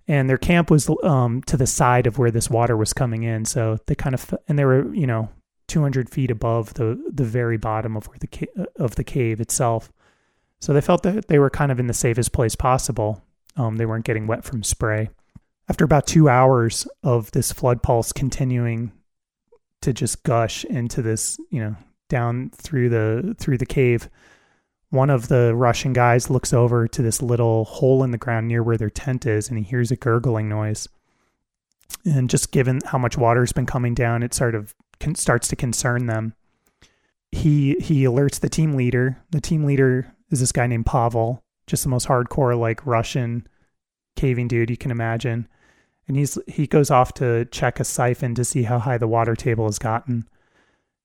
and 0.08 0.28
their 0.28 0.38
camp 0.38 0.70
was 0.70 0.90
um, 1.02 1.42
to 1.42 1.56
the 1.56 1.66
side 1.66 2.06
of 2.06 2.18
where 2.18 2.30
this 2.30 2.48
water 2.48 2.76
was 2.76 2.94
coming 2.94 3.22
in. 3.22 3.44
So 3.44 3.78
they 3.86 3.94
kind 3.94 4.14
of 4.14 4.34
and 4.48 4.58
they 4.58 4.64
were 4.64 4.92
you 4.94 5.06
know 5.06 5.28
200 5.68 6.10
feet 6.10 6.30
above 6.30 6.74
the 6.74 7.00
the 7.12 7.24
very 7.24 7.58
bottom 7.58 7.96
of 7.96 8.08
where 8.08 8.18
the 8.18 8.26
ca- 8.26 8.64
of 8.76 8.96
the 8.96 9.04
cave 9.04 9.40
itself. 9.40 9.92
So 10.60 10.72
they 10.72 10.80
felt 10.80 11.04
that 11.04 11.28
they 11.28 11.38
were 11.38 11.50
kind 11.50 11.70
of 11.70 11.78
in 11.78 11.86
the 11.86 11.94
safest 11.94 12.32
place 12.32 12.56
possible. 12.56 13.22
Um, 13.56 13.76
they 13.76 13.86
weren't 13.86 14.04
getting 14.04 14.26
wet 14.26 14.44
from 14.44 14.64
spray. 14.64 15.10
After 15.68 15.84
about 15.84 16.06
two 16.06 16.28
hours 16.28 16.88
of 17.02 17.30
this 17.32 17.52
flood 17.52 17.82
pulse 17.82 18.12
continuing 18.12 18.92
to 19.82 19.92
just 19.92 20.24
gush 20.24 20.64
into 20.64 21.02
this 21.02 21.38
you 21.50 21.60
know 21.60 21.76
down 22.08 22.50
through 22.54 22.88
the 22.88 23.36
through 23.38 23.58
the 23.58 23.66
cave 23.66 24.08
one 24.90 25.10
of 25.10 25.28
the 25.28 25.54
russian 25.54 25.92
guys 25.92 26.30
looks 26.30 26.52
over 26.52 26.88
to 26.88 27.02
this 27.02 27.20
little 27.20 27.64
hole 27.64 28.02
in 28.02 28.10
the 28.10 28.18
ground 28.18 28.48
near 28.48 28.62
where 28.62 28.76
their 28.76 28.90
tent 28.90 29.26
is 29.26 29.48
and 29.48 29.58
he 29.58 29.64
hears 29.64 29.90
a 29.90 29.96
gurgling 29.96 30.48
noise. 30.48 30.88
And 32.04 32.30
just 32.30 32.52
given 32.52 32.80
how 32.84 32.98
much 32.98 33.18
water's 33.18 33.52
been 33.52 33.66
coming 33.66 33.94
down 33.94 34.22
it 34.22 34.34
sort 34.34 34.54
of 34.54 34.74
con- 35.00 35.14
starts 35.14 35.48
to 35.48 35.56
concern 35.56 36.06
them. 36.06 36.34
He 37.32 37.76
he 37.80 38.04
alerts 38.04 38.40
the 38.40 38.48
team 38.48 38.74
leader. 38.74 39.18
The 39.30 39.40
team 39.40 39.64
leader 39.64 40.14
is 40.30 40.40
this 40.40 40.52
guy 40.52 40.66
named 40.66 40.86
pavel 40.86 41.42
just 41.66 41.82
the 41.82 41.88
most 41.88 42.08
hardcore 42.08 42.58
like 42.58 42.86
russian 42.86 43.46
caving 44.16 44.48
dude 44.48 44.70
you 44.70 44.76
can 44.76 44.90
imagine. 44.90 45.46
And 46.06 46.16
he's 46.16 46.38
he 46.46 46.66
goes 46.66 46.90
off 46.90 47.12
to 47.14 47.44
check 47.46 47.78
a 47.78 47.84
siphon 47.84 48.34
to 48.34 48.44
see 48.44 48.62
how 48.62 48.78
high 48.78 48.98
the 48.98 49.08
water 49.08 49.36
table 49.36 49.66
has 49.66 49.78
gotten. 49.78 50.26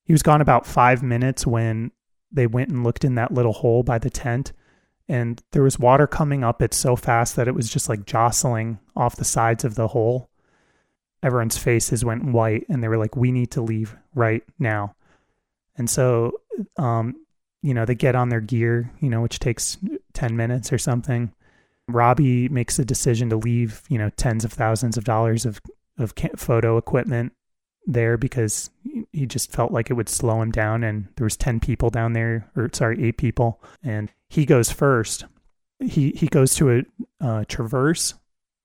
He 0.06 0.14
was 0.14 0.24
gone 0.24 0.42
about 0.42 0.66
five 0.66 1.04
minutes 1.04 1.46
when 1.46 1.92
they 2.34 2.48
went 2.48 2.70
and 2.70 2.84
looked 2.84 3.06
in 3.06 3.16
that 3.16 3.34
little 3.34 3.54
hole 3.54 3.84
by 3.84 4.00
the 4.00 4.10
tent. 4.10 4.52
And 5.08 5.42
there 5.52 5.64
was 5.64 5.78
water 5.78 6.08
coming 6.08 6.44
up 6.44 6.62
it 6.62 6.74
so 6.74 6.96
fast 6.96 7.36
that 7.36 7.48
it 7.48 7.56
was 7.56 7.70
just 7.70 7.88
like 7.88 8.06
jostling 8.06 8.80
off 8.96 9.16
the 9.16 9.26
sides 9.26 9.64
of 9.64 9.76
the 9.76 9.90
hole. 9.90 10.30
Everyone's 11.22 11.58
faces 11.58 12.04
went 12.04 12.26
white 12.26 12.66
and 12.70 12.84
they 12.84 12.88
were 12.88 12.98
like, 12.98 13.16
we 13.16 13.32
need 13.32 13.52
to 13.52 13.62
leave 13.62 13.96
right 14.16 14.44
now. 14.60 14.96
And 15.76 15.90
so, 15.90 16.42
um, 16.78 17.16
you 17.62 17.74
know, 17.74 17.86
they 17.86 17.96
get 17.96 18.16
on 18.16 18.30
their 18.30 18.42
gear, 18.42 18.92
you 19.00 19.10
know, 19.10 19.22
which 19.22 19.40
takes 19.40 19.78
10 20.14 20.36
minutes 20.36 20.74
or 20.74 20.78
something. 20.78 21.32
Robbie 21.88 22.50
makes 22.50 22.80
a 22.80 22.86
decision 22.86 23.30
to 23.30 23.38
leave, 23.38 23.84
you 23.90 23.98
know, 23.98 24.10
tens 24.12 24.46
of 24.46 24.54
thousands 24.54 24.98
of 24.98 25.04
dollars 25.04 25.46
of, 25.46 25.62
of 25.98 26.14
photo 26.38 26.78
equipment 26.78 27.34
there 27.86 28.18
because 28.18 28.70
he 29.12 29.26
just 29.26 29.52
felt 29.52 29.72
like 29.72 29.90
it 29.90 29.94
would 29.94 30.10
slow 30.10 30.42
him 30.42 30.52
down 30.52 30.84
and 30.84 31.08
there 31.16 31.26
was 31.26 31.38
10 31.38 31.60
people 31.60 31.90
down 31.90 32.14
there 32.14 32.50
or 32.56 32.70
sorry 32.74 33.04
8 33.08 33.18
people. 33.18 33.62
And 33.84 34.12
he 34.30 34.46
goes 34.46 34.72
first. 34.72 35.26
He 35.80 36.12
he 36.12 36.28
goes 36.28 36.56
to 36.56 36.84
a 37.20 37.46
traverse 37.46 38.14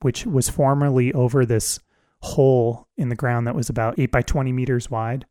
which 0.00 0.25
was 0.25 0.48
formerly 0.48 1.12
over 1.12 1.44
this 1.44 1.80
hole 2.22 2.87
in 2.96 3.08
the 3.08 3.16
ground 3.16 3.46
that 3.46 3.54
was 3.54 3.68
about 3.68 3.98
8 3.98 4.12
by 4.12 4.22
20 4.22 4.52
meters 4.52 4.90
wide 4.90 5.26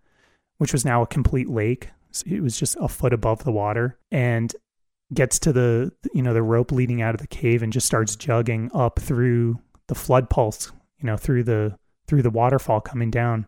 which 0.57 0.73
was 0.73 0.85
now 0.85 1.01
a 1.01 1.07
complete 1.07 1.49
lake. 1.49 1.89
So 2.11 2.23
it 2.27 2.41
was 2.41 2.57
just 2.57 2.75
a 2.79 2.87
foot 2.87 3.13
above 3.13 3.43
the 3.43 3.51
water 3.51 3.99
and 4.11 4.53
gets 5.13 5.39
to 5.39 5.53
the 5.53 5.91
you 6.13 6.21
know 6.21 6.33
the 6.33 6.43
rope 6.43 6.71
leading 6.71 7.01
out 7.01 7.15
of 7.15 7.21
the 7.21 7.27
cave 7.27 7.63
and 7.63 7.71
just 7.71 7.87
starts 7.87 8.15
jugging 8.15 8.69
up 8.73 8.99
through 8.99 9.57
the 9.87 9.95
flood 9.95 10.29
pulse 10.29 10.71
you 10.99 11.05
know 11.05 11.15
through 11.15 11.43
the 11.43 11.77
through 12.07 12.21
the 12.21 12.29
waterfall 12.29 12.81
coming 12.81 13.09
down 13.09 13.47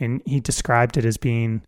and 0.00 0.22
he 0.24 0.40
described 0.40 0.96
it 0.96 1.04
as 1.04 1.16
being 1.16 1.62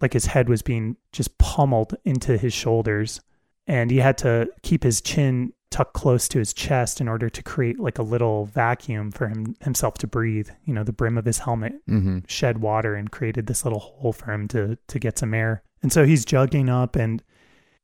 like 0.00 0.12
his 0.12 0.26
head 0.26 0.48
was 0.48 0.62
being 0.62 0.96
just 1.12 1.38
pummeled 1.38 1.96
into 2.04 2.36
his 2.36 2.52
shoulders. 2.52 3.20
And 3.66 3.90
he 3.90 3.98
had 3.98 4.18
to 4.18 4.48
keep 4.62 4.82
his 4.82 5.00
chin 5.00 5.52
tucked 5.70 5.94
close 5.94 6.28
to 6.28 6.38
his 6.38 6.52
chest 6.52 7.00
in 7.00 7.08
order 7.08 7.28
to 7.28 7.42
create 7.42 7.80
like 7.80 7.98
a 7.98 8.02
little 8.02 8.44
vacuum 8.46 9.10
for 9.10 9.28
him 9.28 9.56
himself 9.60 9.94
to 9.94 10.06
breathe 10.06 10.48
you 10.64 10.72
know 10.72 10.84
the 10.84 10.92
brim 10.92 11.18
of 11.18 11.24
his 11.24 11.38
helmet 11.38 11.74
mm-hmm. 11.88 12.20
shed 12.28 12.58
water 12.58 12.94
and 12.94 13.10
created 13.10 13.48
this 13.48 13.64
little 13.64 13.80
hole 13.80 14.12
for 14.12 14.32
him 14.32 14.46
to 14.46 14.78
to 14.86 14.98
get 14.98 15.18
some 15.18 15.34
air. 15.34 15.62
And 15.82 15.92
so 15.92 16.04
he's 16.04 16.24
jugging 16.24 16.70
up 16.70 16.96
and 16.96 17.22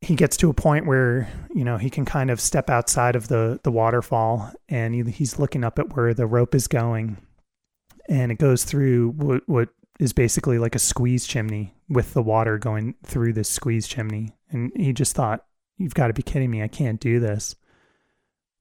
he 0.00 0.14
gets 0.14 0.36
to 0.38 0.50
a 0.50 0.54
point 0.54 0.86
where 0.86 1.28
you 1.54 1.64
know 1.64 1.76
he 1.76 1.90
can 1.90 2.04
kind 2.04 2.30
of 2.30 2.40
step 2.40 2.70
outside 2.70 3.16
of 3.16 3.28
the 3.28 3.58
the 3.64 3.72
waterfall 3.72 4.52
and 4.68 4.94
he, 4.94 5.02
he's 5.10 5.38
looking 5.38 5.64
up 5.64 5.78
at 5.78 5.96
where 5.96 6.14
the 6.14 6.26
rope 6.26 6.54
is 6.54 6.68
going. 6.68 7.16
And 8.08 8.32
it 8.32 8.38
goes 8.38 8.64
through 8.64 9.10
what, 9.10 9.42
what 9.46 9.68
is 10.02 10.12
basically 10.12 10.58
like 10.58 10.74
a 10.74 10.80
squeeze 10.80 11.28
chimney 11.28 11.72
with 11.88 12.12
the 12.12 12.22
water 12.22 12.58
going 12.58 12.96
through 13.04 13.32
this 13.32 13.48
squeeze 13.48 13.86
chimney. 13.86 14.32
And 14.50 14.72
he 14.74 14.92
just 14.92 15.14
thought, 15.14 15.46
You've 15.78 15.94
got 15.94 16.08
to 16.08 16.12
be 16.12 16.22
kidding 16.22 16.50
me. 16.50 16.62
I 16.62 16.68
can't 16.68 17.00
do 17.00 17.18
this. 17.20 17.54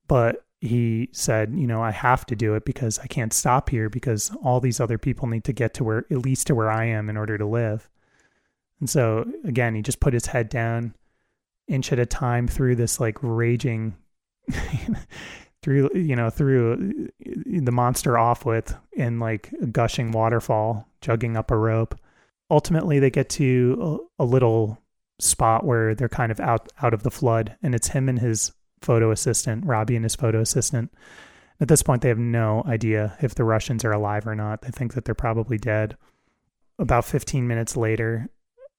But 0.07 0.45
he 0.59 1.09
said, 1.13 1.55
You 1.55 1.65
know, 1.65 1.81
I 1.81 1.89
have 1.89 2.27
to 2.27 2.35
do 2.35 2.53
it 2.53 2.63
because 2.63 2.99
I 2.99 3.07
can't 3.07 3.33
stop 3.33 3.71
here 3.71 3.89
because 3.89 4.31
all 4.43 4.59
these 4.59 4.79
other 4.79 4.99
people 4.99 5.27
need 5.27 5.43
to 5.45 5.53
get 5.53 5.73
to 5.75 5.83
where, 5.83 6.05
at 6.11 6.19
least 6.19 6.45
to 6.47 6.55
where 6.55 6.69
I 6.69 6.85
am 6.85 7.09
in 7.09 7.17
order 7.17 7.39
to 7.39 7.45
live. 7.45 7.89
And 8.79 8.87
so, 8.87 9.27
again, 9.43 9.73
he 9.73 9.81
just 9.81 9.99
put 9.99 10.13
his 10.13 10.27
head 10.27 10.47
down, 10.47 10.93
inch 11.67 11.91
at 11.91 11.97
a 11.97 12.05
time 12.05 12.47
through 12.47 12.75
this 12.75 12.99
like 12.99 13.17
raging 13.19 13.95
through 15.61 15.89
you 15.93 16.15
know 16.15 16.29
through 16.29 17.09
the 17.19 17.71
monster 17.71 18.17
off 18.17 18.45
with 18.45 18.75
in 18.93 19.19
like 19.19 19.53
a 19.61 19.67
gushing 19.67 20.11
waterfall 20.11 20.87
jugging 21.01 21.37
up 21.37 21.51
a 21.51 21.57
rope. 21.57 21.95
Ultimately 22.49 22.99
they 22.99 23.09
get 23.09 23.29
to 23.31 24.01
a, 24.19 24.23
a, 24.23 24.25
little 24.25 24.81
spot 25.19 25.65
where 25.65 25.95
they're 25.95 26.09
kind 26.09 26.31
of 26.31 26.39
out 26.39 26.71
out 26.81 26.93
of 26.93 27.03
the 27.03 27.11
flood 27.11 27.55
and 27.61 27.75
it's 27.75 27.89
him 27.89 28.09
and 28.09 28.19
his 28.19 28.51
photo 28.81 29.11
assistant 29.11 29.65
robbie 29.65 29.95
and 29.95 30.05
his 30.05 30.15
photo 30.15 30.41
assistant. 30.41 30.91
At 31.59 31.67
this 31.67 31.83
point 31.83 32.01
they 32.01 32.09
have 32.09 32.17
no 32.17 32.63
idea 32.65 33.17
if 33.21 33.35
the 33.35 33.43
russians 33.43 33.85
are 33.85 33.91
alive 33.91 34.27
or 34.27 34.35
not. 34.35 34.61
They 34.61 34.71
think 34.71 34.95
that 34.95 35.05
they're 35.05 35.15
probably 35.15 35.57
dead. 35.57 35.95
About 36.79 37.05
15 37.05 37.47
minutes 37.47 37.77
later 37.77 38.29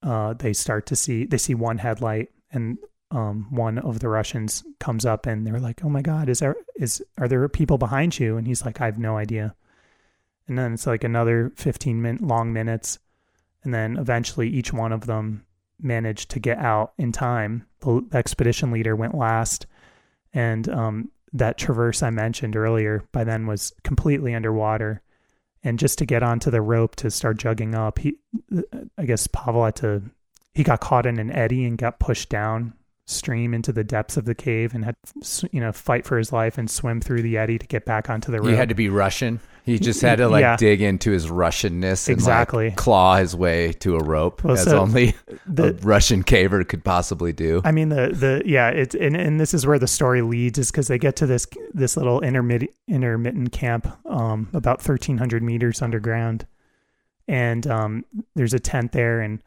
uh, 0.02 0.34
they 0.34 0.52
start 0.52 0.86
to 0.86 0.96
see 0.96 1.24
they 1.24 1.38
see 1.38 1.54
one 1.54 1.78
headlight 1.78 2.30
and 2.50 2.76
um, 3.12 3.46
one 3.50 3.78
of 3.78 4.00
the 4.00 4.08
Russians 4.08 4.64
comes 4.80 5.04
up 5.04 5.26
and 5.26 5.46
they're 5.46 5.60
like, 5.60 5.84
"Oh 5.84 5.90
my 5.90 6.02
God, 6.02 6.28
is 6.28 6.38
there 6.38 6.56
is 6.76 7.04
are 7.18 7.28
there 7.28 7.46
people 7.48 7.78
behind 7.78 8.18
you?" 8.18 8.36
And 8.36 8.46
he's 8.46 8.64
like, 8.64 8.80
"I 8.80 8.86
have 8.86 8.98
no 8.98 9.18
idea." 9.18 9.54
And 10.48 10.58
then 10.58 10.72
it's 10.72 10.86
like 10.86 11.04
another 11.04 11.52
fifteen 11.54 12.00
minute 12.00 12.22
long 12.22 12.52
minutes, 12.52 12.98
and 13.62 13.72
then 13.72 13.98
eventually 13.98 14.48
each 14.48 14.72
one 14.72 14.92
of 14.92 15.06
them 15.06 15.44
managed 15.80 16.30
to 16.30 16.40
get 16.40 16.58
out 16.58 16.94
in 16.96 17.12
time. 17.12 17.66
The 17.80 18.04
expedition 18.14 18.70
leader 18.70 18.96
went 18.96 19.14
last, 19.14 19.66
and 20.32 20.66
um, 20.70 21.10
that 21.34 21.58
traverse 21.58 22.02
I 22.02 22.10
mentioned 22.10 22.56
earlier 22.56 23.04
by 23.12 23.24
then 23.24 23.46
was 23.46 23.72
completely 23.84 24.34
underwater. 24.34 25.02
And 25.64 25.78
just 25.78 25.98
to 25.98 26.06
get 26.06 26.24
onto 26.24 26.50
the 26.50 26.60
rope 26.60 26.96
to 26.96 27.10
start 27.10 27.38
jugging 27.38 27.74
up, 27.76 28.00
he, 28.00 28.16
I 28.98 29.04
guess 29.04 29.28
Pavel 29.28 29.64
had 29.64 29.76
to, 29.76 30.02
he 30.54 30.64
got 30.64 30.80
caught 30.80 31.06
in 31.06 31.20
an 31.20 31.30
eddy 31.30 31.64
and 31.64 31.78
got 31.78 32.00
pushed 32.00 32.28
down 32.28 32.74
stream 33.06 33.52
into 33.52 33.72
the 33.72 33.82
depths 33.82 34.16
of 34.16 34.24
the 34.24 34.34
cave 34.34 34.74
and 34.74 34.84
had 34.84 34.94
you 35.50 35.60
know 35.60 35.72
fight 35.72 36.06
for 36.06 36.16
his 36.16 36.32
life 36.32 36.56
and 36.56 36.70
swim 36.70 37.00
through 37.00 37.20
the 37.20 37.36
eddy 37.36 37.58
to 37.58 37.66
get 37.66 37.84
back 37.84 38.08
onto 38.08 38.30
the 38.30 38.40
road. 38.40 38.50
He 38.50 38.56
had 38.56 38.68
to 38.68 38.74
be 38.74 38.88
Russian. 38.88 39.40
He 39.64 39.78
just 39.78 40.00
had 40.00 40.16
to 40.16 40.28
like 40.30 40.42
yeah. 40.42 40.56
dig 40.56 40.80
into 40.80 41.10
his 41.10 41.26
Russianness 41.26 42.08
and 42.08 42.14
exactly 42.14 42.68
like, 42.68 42.76
claw 42.76 43.16
his 43.16 43.34
way 43.34 43.72
to 43.74 43.96
a 43.96 44.04
rope 44.04 44.44
well, 44.44 44.54
as 44.54 44.64
so 44.64 44.78
only 44.78 45.14
the, 45.46 45.68
a 45.68 45.72
Russian 45.72 46.22
caver 46.22 46.66
could 46.66 46.84
possibly 46.84 47.32
do. 47.32 47.60
I 47.64 47.72
mean 47.72 47.88
the 47.88 48.10
the 48.12 48.42
yeah 48.46 48.68
it's 48.68 48.94
and, 48.94 49.16
and 49.16 49.40
this 49.40 49.52
is 49.52 49.66
where 49.66 49.78
the 49.78 49.88
story 49.88 50.22
leads 50.22 50.58
is 50.58 50.70
because 50.70 50.88
they 50.88 50.98
get 50.98 51.16
to 51.16 51.26
this 51.26 51.46
this 51.74 51.96
little 51.96 52.20
intermittent 52.20 52.70
intermittent 52.88 53.52
camp 53.52 53.88
um 54.06 54.48
about 54.52 54.80
thirteen 54.80 55.18
hundred 55.18 55.42
meters 55.42 55.82
underground 55.82 56.46
and 57.28 57.66
um, 57.66 58.04
there's 58.34 58.54
a 58.54 58.58
tent 58.58 58.92
there, 58.92 59.20
and 59.20 59.42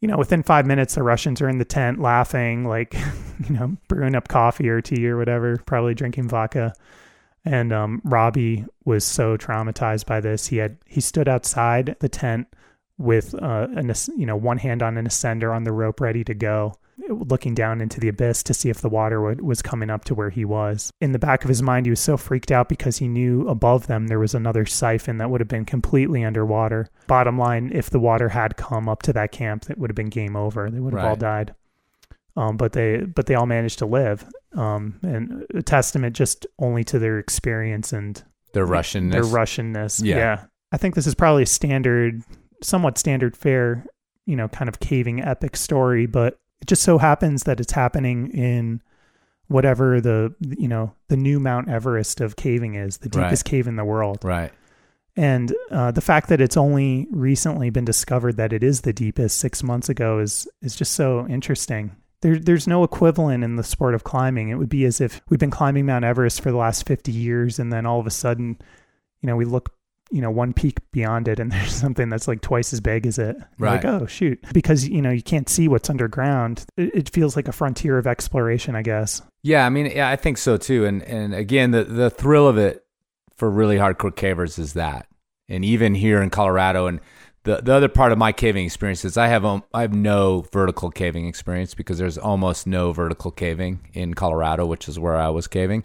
you 0.00 0.08
know, 0.08 0.18
within 0.18 0.42
five 0.42 0.66
minutes, 0.66 0.94
the 0.94 1.02
Russians 1.02 1.40
are 1.40 1.48
in 1.48 1.58
the 1.58 1.64
tent 1.64 2.00
laughing, 2.00 2.64
like, 2.64 2.94
you 3.48 3.54
know, 3.54 3.76
brewing 3.88 4.14
up 4.14 4.28
coffee 4.28 4.68
or 4.68 4.80
tea 4.80 5.06
or 5.08 5.16
whatever, 5.16 5.56
probably 5.66 5.94
drinking 5.94 6.28
vodka. 6.28 6.74
And 7.44 7.72
um, 7.72 8.02
Robbie 8.04 8.64
was 8.84 9.04
so 9.04 9.36
traumatized 9.36 10.06
by 10.06 10.20
this. 10.20 10.48
He 10.48 10.56
had 10.56 10.78
he 10.86 11.00
stood 11.00 11.28
outside 11.28 11.96
the 12.00 12.08
tent 12.08 12.48
with 12.98 13.34
uh, 13.34 13.68
an 13.76 13.92
you 14.16 14.26
know 14.26 14.36
one 14.36 14.58
hand 14.58 14.82
on 14.82 14.96
an 14.98 15.06
ascender 15.06 15.54
on 15.54 15.62
the 15.62 15.72
rope, 15.72 16.00
ready 16.00 16.24
to 16.24 16.34
go, 16.34 16.74
looking 17.08 17.54
down 17.54 17.80
into 17.80 18.00
the 18.00 18.08
abyss 18.08 18.42
to 18.44 18.54
see 18.54 18.68
if 18.70 18.80
the 18.80 18.88
water 18.88 19.20
would, 19.20 19.40
was 19.40 19.62
coming 19.62 19.90
up 19.90 20.04
to 20.04 20.14
where 20.14 20.30
he 20.30 20.44
was. 20.44 20.90
In 21.00 21.12
the 21.12 21.18
back 21.18 21.44
of 21.44 21.48
his 21.48 21.62
mind, 21.62 21.86
he 21.86 21.90
was 21.90 22.00
so 22.00 22.16
freaked 22.16 22.50
out 22.50 22.68
because 22.68 22.96
he 22.98 23.06
knew 23.08 23.46
above 23.48 23.86
them 23.86 24.06
there 24.06 24.18
was 24.18 24.34
another 24.34 24.64
siphon 24.66 25.18
that 25.18 25.30
would 25.30 25.40
have 25.40 25.48
been 25.48 25.64
completely 25.64 26.24
underwater. 26.24 26.88
Bottom 27.06 27.38
line, 27.38 27.70
if 27.74 27.90
the 27.90 28.00
water 28.00 28.30
had 28.30 28.56
come 28.56 28.88
up 28.88 29.02
to 29.02 29.12
that 29.12 29.30
camp, 29.32 29.68
it 29.70 29.78
would 29.78 29.90
have 29.90 29.94
been 29.96 30.08
game 30.08 30.36
over. 30.36 30.70
They 30.70 30.80
would 30.80 30.94
have 30.94 31.02
Right. 31.02 31.08
all 31.08 31.16
died. 31.16 31.54
Um, 32.36 32.56
but 32.58 32.72
they 32.72 32.98
but 32.98 33.26
they 33.26 33.34
all 33.34 33.46
managed 33.46 33.78
to 33.78 33.86
live. 33.86 34.24
Um, 34.54 34.98
and 35.02 35.44
a 35.54 35.62
testament 35.62 36.14
just 36.16 36.46
only 36.58 36.84
to 36.84 36.98
their 36.98 37.18
experience 37.18 37.92
and 37.92 38.22
The 38.52 38.64
Russian. 38.64 39.08
their 39.10 39.22
Russianness. 39.22 40.02
Yeah. 40.04 40.16
Yeah. 40.16 40.44
I 40.72 40.76
think 40.76 40.94
this 40.96 41.06
is 41.06 41.14
probably 41.14 41.44
a 41.44 41.46
standard, 41.46 42.22
somewhat 42.62 42.98
standard 42.98 43.36
fare, 43.36 43.86
you 44.26 44.36
know, 44.36 44.48
kind 44.48 44.68
of 44.68 44.80
caving 44.80 45.22
epic 45.22 45.56
story, 45.56 46.04
but 46.06 46.38
it 46.60 46.66
just 46.68 46.82
so 46.82 46.98
happens 46.98 47.44
that 47.44 47.60
it's 47.60 47.72
happening 47.72 48.28
in 48.32 48.80
whatever 49.48 50.00
the, 50.00 50.34
you 50.40 50.68
know, 50.68 50.92
the 51.08 51.16
new 51.16 51.38
Mount 51.38 51.68
Everest 51.68 52.20
of 52.20 52.36
caving 52.36 52.74
is, 52.74 52.98
the 52.98 53.10
Right. 53.16 53.24
deepest 53.24 53.44
cave 53.44 53.66
in 53.68 53.76
the 53.76 53.84
world. 53.84 54.18
Right. 54.24 54.52
And 55.16 55.54
uh, 55.70 55.92
the 55.92 56.00
fact 56.00 56.28
that 56.28 56.40
it's 56.40 56.56
only 56.56 57.06
recently 57.10 57.70
been 57.70 57.84
discovered 57.84 58.36
that 58.36 58.52
it 58.52 58.62
is 58.62 58.82
the 58.82 58.92
deepest 58.92 59.38
six 59.38 59.62
months 59.62 59.88
ago 59.88 60.18
is 60.18 60.46
is 60.62 60.76
just 60.76 60.92
so 60.92 61.26
interesting. 61.28 61.96
There, 62.22 62.38
there's 62.38 62.66
no 62.66 62.82
equivalent 62.82 63.44
in 63.44 63.56
the 63.56 63.62
sport 63.62 63.94
of 63.94 64.04
climbing. 64.04 64.48
It 64.48 64.56
would 64.56 64.68
be 64.68 64.84
as 64.84 65.00
if 65.00 65.20
we've 65.28 65.38
been 65.40 65.50
climbing 65.50 65.86
Mount 65.86 66.04
Everest 66.04 66.40
for 66.40 66.50
the 66.50 66.56
last 66.56 66.86
50 66.86 67.12
years, 67.12 67.58
and 67.58 67.72
then 67.72 67.86
all 67.86 68.00
of 68.00 68.06
a 68.06 68.10
sudden, 68.10 68.58
you 69.20 69.26
know, 69.26 69.36
we 69.36 69.44
look, 69.44 69.72
you 70.10 70.20
know, 70.20 70.30
one 70.30 70.52
peak 70.52 70.78
beyond 70.92 71.28
it, 71.28 71.38
and 71.40 71.50
there's 71.52 71.74
something 71.74 72.08
that's 72.08 72.28
like 72.28 72.40
twice 72.40 72.72
as 72.72 72.80
big 72.80 73.06
as 73.06 73.18
it. 73.18 73.36
You're 73.58 73.68
Like, 73.70 73.84
oh 73.84 74.06
shoot, 74.06 74.44
because 74.52 74.88
you 74.88 75.02
know 75.02 75.10
you 75.10 75.22
can't 75.22 75.48
see 75.48 75.68
what's 75.68 75.90
underground. 75.90 76.64
It, 76.76 76.94
it 76.94 77.10
feels 77.10 77.36
like 77.36 77.48
a 77.48 77.52
frontier 77.52 77.98
of 77.98 78.06
exploration, 78.06 78.74
I 78.76 78.82
guess. 78.82 79.22
Yeah, 79.42 79.64
I 79.66 79.68
mean, 79.68 79.86
yeah, 79.86 80.08
I 80.08 80.16
think 80.16 80.38
so 80.38 80.56
too. 80.56 80.84
And 80.84 81.02
and 81.02 81.34
again, 81.34 81.70
the 81.70 81.84
the 81.84 82.10
thrill 82.10 82.48
of 82.48 82.58
it 82.58 82.84
for 83.34 83.50
really 83.50 83.76
hardcore 83.76 84.14
cavers 84.14 84.58
is 84.58 84.72
that. 84.74 85.06
And 85.48 85.64
even 85.64 85.94
here 85.94 86.20
in 86.20 86.30
Colorado, 86.30 86.86
and 86.86 87.00
the 87.44 87.62
the 87.62 87.72
other 87.72 87.88
part 87.88 88.12
of 88.12 88.18
my 88.18 88.32
caving 88.32 88.66
experience 88.66 89.04
is 89.04 89.16
I 89.16 89.28
have 89.28 89.44
um, 89.44 89.62
I 89.72 89.82
have 89.82 89.94
no 89.94 90.46
vertical 90.52 90.90
caving 90.90 91.26
experience 91.26 91.74
because 91.74 91.98
there's 91.98 92.18
almost 92.18 92.66
no 92.66 92.92
vertical 92.92 93.30
caving 93.30 93.88
in 93.94 94.14
Colorado, 94.14 94.66
which 94.66 94.88
is 94.88 94.98
where 94.98 95.16
I 95.16 95.28
was 95.28 95.46
caving. 95.46 95.84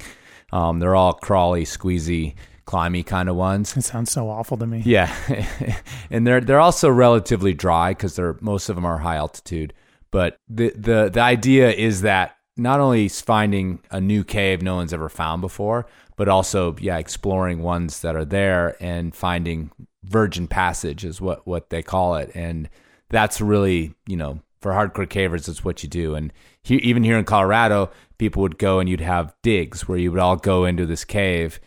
Um, 0.51 0.79
they're 0.79 0.95
all 0.95 1.13
crawly, 1.13 1.63
squeezy, 1.63 2.35
climby 2.65 3.05
kind 3.05 3.29
of 3.29 3.35
ones. 3.35 3.75
It 3.75 3.83
sounds 3.83 4.11
so 4.11 4.29
awful 4.29 4.57
to 4.57 4.67
me. 4.67 4.81
Yeah, 4.85 5.13
and 6.09 6.25
they're 6.25 6.41
they're 6.41 6.59
also 6.59 6.89
relatively 6.89 7.53
dry 7.53 7.91
because 7.91 8.15
they're 8.15 8.37
most 8.41 8.69
of 8.69 8.75
them 8.75 8.85
are 8.85 8.99
high 8.99 9.15
altitude. 9.15 9.73
But 10.11 10.37
the 10.49 10.71
the 10.75 11.09
the 11.13 11.21
idea 11.21 11.71
is 11.71 12.01
that 12.01 12.37
not 12.57 12.79
only 12.79 13.05
is 13.05 13.21
finding 13.21 13.79
a 13.91 14.01
new 14.01 14.23
cave 14.23 14.61
no 14.61 14.75
one's 14.75 14.93
ever 14.93 15.09
found 15.09 15.41
before, 15.41 15.87
but 16.15 16.27
also 16.27 16.75
yeah 16.79 16.97
exploring 16.97 17.61
ones 17.61 18.01
that 18.01 18.15
are 18.15 18.25
there 18.25 18.75
and 18.79 19.15
finding 19.15 19.71
virgin 20.03 20.47
passage 20.47 21.05
is 21.05 21.21
what 21.21 21.45
what 21.47 21.69
they 21.69 21.81
call 21.81 22.15
it, 22.15 22.31
and 22.35 22.69
that's 23.09 23.41
really 23.41 23.93
you 24.07 24.17
know 24.17 24.39
for 24.61 24.71
hardcore 24.71 25.07
cavers 25.07 25.49
it's 25.49 25.65
what 25.65 25.81
you 25.83 25.89
do. 25.89 26.15
And 26.15 26.31
he, 26.61 26.75
even 26.77 27.03
here 27.03 27.17
in 27.17 27.25
Colorado, 27.25 27.89
people 28.17 28.43
would 28.43 28.59
go 28.59 28.79
and 28.79 28.87
you'd 28.87 29.01
have 29.01 29.33
digs 29.41 29.87
where 29.87 29.97
you 29.97 30.11
would 30.11 30.19
all 30.19 30.35
go 30.35 30.65
into 30.65 30.85
this 30.85 31.03
cave 31.03 31.59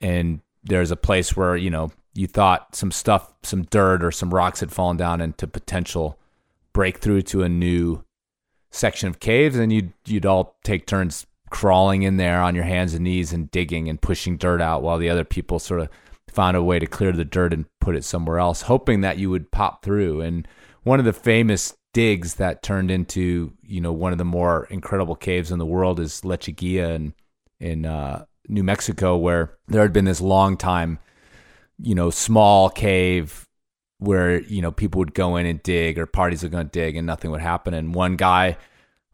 and 0.00 0.40
there's 0.62 0.90
a 0.90 0.96
place 0.96 1.36
where 1.36 1.56
you 1.56 1.70
know 1.70 1.90
you 2.14 2.26
thought 2.26 2.74
some 2.74 2.90
stuff 2.90 3.32
some 3.42 3.62
dirt 3.64 4.02
or 4.02 4.10
some 4.10 4.32
rocks 4.32 4.60
had 4.60 4.72
fallen 4.72 4.96
down 4.96 5.20
into 5.20 5.46
potential 5.46 6.18
breakthrough 6.72 7.22
to 7.22 7.42
a 7.42 7.48
new 7.48 8.02
section 8.70 9.08
of 9.08 9.20
caves 9.20 9.56
and 9.56 9.72
you'd 9.72 9.92
you'd 10.06 10.26
all 10.26 10.56
take 10.62 10.86
turns 10.86 11.26
crawling 11.50 12.02
in 12.02 12.16
there 12.16 12.40
on 12.40 12.54
your 12.54 12.64
hands 12.64 12.94
and 12.94 13.04
knees 13.04 13.32
and 13.32 13.50
digging 13.50 13.88
and 13.88 14.00
pushing 14.00 14.36
dirt 14.36 14.60
out 14.60 14.82
while 14.82 14.98
the 14.98 15.10
other 15.10 15.24
people 15.24 15.58
sort 15.58 15.80
of 15.80 15.88
found 16.28 16.56
a 16.56 16.62
way 16.62 16.78
to 16.78 16.86
clear 16.86 17.12
the 17.12 17.24
dirt 17.24 17.52
and 17.52 17.66
put 17.80 17.96
it 17.96 18.04
somewhere 18.04 18.38
else 18.38 18.62
hoping 18.62 19.00
that 19.00 19.18
you 19.18 19.28
would 19.28 19.50
pop 19.50 19.84
through. 19.84 20.20
And 20.20 20.46
one 20.84 21.00
of 21.00 21.04
the 21.04 21.12
famous 21.12 21.74
digs 21.92 22.36
that 22.36 22.62
turned 22.62 22.90
into 22.90 23.52
you 23.62 23.80
know 23.80 23.92
one 23.92 24.12
of 24.12 24.18
the 24.18 24.24
more 24.24 24.66
incredible 24.70 25.16
caves 25.16 25.50
in 25.50 25.58
the 25.58 25.66
world 25.66 25.98
is 25.98 26.20
Lechuguilla 26.20 26.94
in 26.94 27.14
in 27.58 27.84
uh, 27.84 28.24
New 28.50 28.64
Mexico 28.64 29.16
where 29.16 29.54
there 29.68 29.82
had 29.82 29.92
been 29.92 30.04
this 30.04 30.20
long 30.20 30.56
time 30.56 30.98
you 31.78 31.94
know 31.94 32.10
small 32.10 32.68
cave 32.68 33.46
where 33.98 34.40
you 34.42 34.62
know 34.62 34.72
people 34.72 34.98
would 34.98 35.14
go 35.14 35.36
in 35.36 35.46
and 35.46 35.62
dig 35.62 35.98
or 35.98 36.06
parties 36.06 36.42
would 36.42 36.52
go 36.52 36.62
dig 36.62 36.96
and 36.96 37.06
nothing 37.06 37.30
would 37.30 37.40
happen. 37.40 37.74
And 37.74 37.94
one 37.94 38.16
guy 38.16 38.56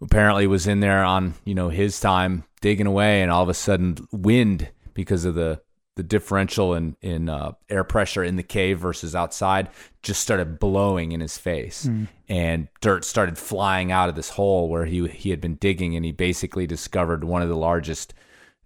apparently 0.00 0.46
was 0.46 0.66
in 0.66 0.80
there 0.80 1.04
on 1.04 1.34
you 1.44 1.54
know 1.54 1.68
his 1.68 2.00
time 2.00 2.44
digging 2.60 2.86
away 2.86 3.22
and 3.22 3.30
all 3.30 3.42
of 3.42 3.48
a 3.48 3.54
sudden 3.54 3.96
wind 4.12 4.70
because 4.94 5.24
of 5.24 5.34
the 5.34 5.60
the 5.96 6.02
differential 6.02 6.74
in 6.74 6.96
in 7.00 7.28
uh, 7.28 7.52
air 7.68 7.84
pressure 7.84 8.22
in 8.22 8.36
the 8.36 8.42
cave 8.42 8.78
versus 8.78 9.14
outside 9.14 9.68
just 10.02 10.20
started 10.20 10.58
blowing 10.58 11.12
in 11.12 11.20
his 11.20 11.36
face. 11.36 11.84
And 12.28 12.68
dirt 12.80 13.04
started 13.04 13.38
flying 13.38 13.90
out 13.90 14.08
of 14.08 14.14
this 14.14 14.30
hole 14.30 14.68
where 14.68 14.84
he 14.84 15.06
he 15.08 15.30
had 15.30 15.40
been 15.40 15.56
digging 15.56 15.96
and 15.96 16.04
he 16.04 16.12
basically 16.12 16.66
discovered 16.66 17.24
one 17.24 17.42
of 17.42 17.48
the 17.48 17.56
largest 17.56 18.14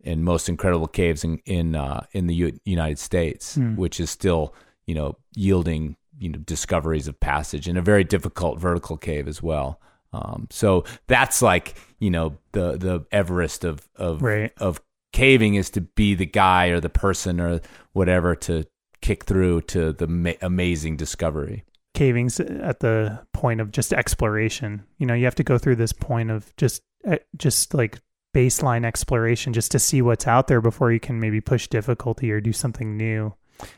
and 0.04 0.24
most 0.24 0.48
incredible 0.48 0.86
caves 0.86 1.24
in 1.24 1.38
in 1.46 1.74
uh, 1.74 2.04
in 2.12 2.26
the 2.26 2.34
U- 2.34 2.58
United 2.64 2.98
States 2.98 3.56
which 3.76 4.00
is 4.00 4.10
still 4.10 4.54
you 4.86 4.94
know 4.94 5.16
yielding 5.34 5.96
you 6.18 6.28
know 6.28 6.38
discoveries 6.38 7.08
of 7.08 7.18
passage 7.20 7.68
in 7.68 7.76
a 7.76 7.82
very 7.82 8.04
difficult 8.04 8.58
vertical 8.58 8.96
cave 8.96 9.26
as 9.28 9.42
well 9.42 9.80
um, 10.12 10.46
so 10.50 10.84
that's 11.06 11.40
like 11.42 11.76
you 11.98 12.10
know 12.10 12.36
the 12.52 12.76
the 12.76 13.04
Everest 13.12 13.64
of 13.64 13.88
of 13.96 14.22
Right. 14.22 14.52
of 14.58 14.80
caving 15.12 15.54
is 15.54 15.70
to 15.70 15.80
be 15.80 16.14
the 16.14 16.26
guy 16.26 16.66
or 16.68 16.80
the 16.80 16.88
person 16.88 17.40
or 17.40 17.60
whatever 17.92 18.34
to 18.36 18.64
kick 19.00 19.24
through 19.24 19.60
to 19.62 19.92
the 19.92 20.06
ma- 20.06 20.32
amazing 20.42 20.96
discovery. 20.96 21.64
cavings 21.94 22.38
at 22.40 22.80
the 22.80 23.18
point 23.32 23.60
of 23.60 23.70
just 23.72 23.92
exploration. 23.92 24.82
You 24.98 25.06
know, 25.06 25.14
you 25.14 25.24
have 25.24 25.34
to 25.36 25.42
go 25.44 25.58
through 25.58 25.76
this 25.76 25.92
point 25.92 26.30
of 26.30 26.54
just 26.56 26.82
eh, 27.04 27.18
just 27.36 27.74
like 27.74 27.98
baseline 28.34 28.84
exploration 28.84 29.52
just 29.52 29.70
to 29.72 29.78
see 29.78 30.02
what's 30.02 30.26
out 30.26 30.46
there 30.46 30.60
before 30.60 30.92
you 30.92 31.00
can 31.00 31.20
maybe 31.20 31.40
push 31.40 31.66
difficulty 31.66 32.30
or 32.30 32.40
do 32.40 32.52
something 32.52 32.96
new. 32.96 33.34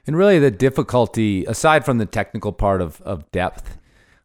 And 0.06 0.16
really, 0.16 0.38
the 0.38 0.50
difficulty, 0.50 1.44
aside 1.46 1.84
from 1.84 1.98
the 1.98 2.06
technical 2.06 2.52
part 2.52 2.80
of, 2.80 3.00
of 3.02 3.30
depth, 3.32 3.78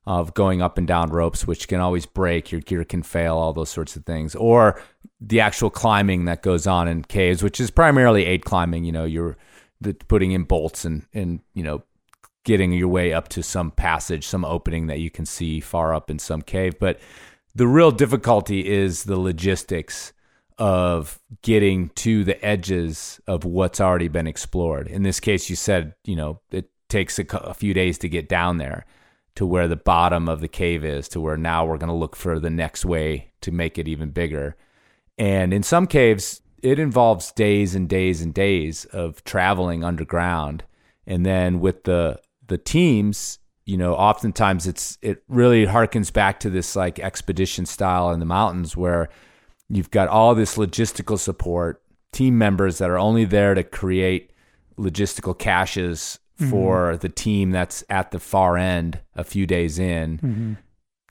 of 0.06 0.34
going 0.34 0.62
up 0.62 0.78
and 0.78 0.88
down 0.88 1.10
ropes, 1.10 1.46
which 1.46 1.68
can 1.68 1.80
always 1.80 2.06
break, 2.06 2.52
your 2.52 2.62
gear 2.62 2.84
can 2.86 3.04
fail, 3.04 3.38
all 3.38 3.54
those 3.54 3.70
sorts 3.70 3.96
of 3.96 4.06
things, 4.06 4.36
or 4.36 4.82
the 5.20 5.40
actual 5.40 5.70
climbing 5.70 6.26
that 6.26 6.42
goes 6.42 6.68
on 6.68 6.88
in 6.88 7.04
caves, 7.04 7.44
which 7.44 7.60
is 7.60 7.72
primarily 7.72 8.24
aid 8.26 8.46
climbing. 8.46 8.86
You 8.86 8.92
know, 8.92 9.04
you're 9.04 9.36
putting 10.08 10.32
in 10.32 10.44
bolts 10.44 10.86
and, 10.86 11.06
and, 11.14 11.42
you 11.54 11.64
know, 11.64 11.84
getting 12.46 12.72
your 12.72 12.88
way 12.88 13.12
up 13.12 13.28
to 13.28 13.44
some 13.44 13.72
passage, 13.72 14.26
some 14.26 14.46
opening 14.46 14.88
that 14.88 15.00
you 15.00 15.10
can 15.10 15.26
see 15.26 15.60
far 15.60 15.94
up 15.94 16.10
in 16.10 16.20
some 16.20 16.42
cave. 16.42 16.80
But 16.80 17.00
the 17.54 17.68
real 17.68 17.92
difficulty 17.92 18.66
is 18.66 19.04
the 19.04 19.20
logistics 19.20 20.14
of 20.58 21.20
getting 21.42 21.90
to 21.90 22.24
the 22.24 22.44
edges 22.44 23.22
of 23.28 23.46
what's 23.46 23.80
already 23.80 24.08
been 24.08 24.28
explored. 24.28 24.88
In 24.88 25.04
this 25.04 25.20
case, 25.20 25.50
you 25.50 25.56
said, 25.56 25.94
you 26.04 26.16
know, 26.16 26.42
it 26.52 26.70
takes 26.90 27.20
a, 27.20 27.26
a 27.38 27.54
few 27.54 27.74
days 27.74 27.98
to 28.00 28.10
get 28.10 28.28
down 28.28 28.58
there 28.58 28.86
to 29.36 29.46
where 29.46 29.68
the 29.68 29.76
bottom 29.76 30.28
of 30.28 30.42
the 30.42 30.48
cave 30.48 30.84
is, 30.84 31.08
to 31.10 31.22
where 31.22 31.38
now 31.38 31.64
we're 31.64 31.78
going 31.78 31.90
to 31.90 31.94
look 31.94 32.16
for 32.16 32.40
the 32.40 32.50
next 32.50 32.84
way 32.84 33.32
to 33.42 33.52
make 33.52 33.78
it 33.78 33.88
even 33.88 34.10
bigger. 34.10 34.56
And 35.18 35.54
in 35.54 35.62
some 35.62 35.86
caves, 35.86 36.42
it 36.64 36.80
involves 36.80 37.32
days 37.32 37.76
and 37.76 37.88
days 37.88 38.22
and 38.22 38.34
days 38.34 38.86
of 38.86 39.24
traveling 39.24 39.84
underground. 39.84 40.64
And 41.06 41.26
then 41.26 41.60
with 41.60 41.84
the 41.84 42.20
the 42.48 42.58
teams, 42.58 43.40
you 43.66 43.78
know, 43.78 43.94
oftentimes 43.94 44.66
it's 44.66 44.98
it 45.02 45.24
really 45.28 45.66
harkens 45.66 46.12
back 46.12 46.40
to 46.40 46.50
this 46.50 46.76
like 46.76 47.00
expedition 47.00 47.66
style 47.66 48.10
in 48.12 48.20
the 48.20 48.26
mountains 48.26 48.76
where 48.76 49.10
you've 49.70 49.92
got 49.92 50.08
all 50.08 50.36
this 50.36 50.58
logistical 50.58 51.20
support, 51.20 51.82
team 52.12 52.38
members 52.38 52.78
that 52.78 52.90
are 52.90 52.98
only 52.98 53.26
there 53.26 53.54
to 53.54 53.64
create 53.64 54.32
logistical 54.78 55.38
caches 55.38 56.20
mm-hmm. 56.40 56.50
for 56.50 56.98
the 56.98 57.10
team 57.10 57.52
that's 57.52 57.84
at 57.90 58.12
the 58.12 58.20
far 58.20 58.58
end 58.58 59.00
a 59.16 59.24
few 59.24 59.46
days 59.46 59.80
in 59.80 60.18
mm-hmm. 60.18 60.54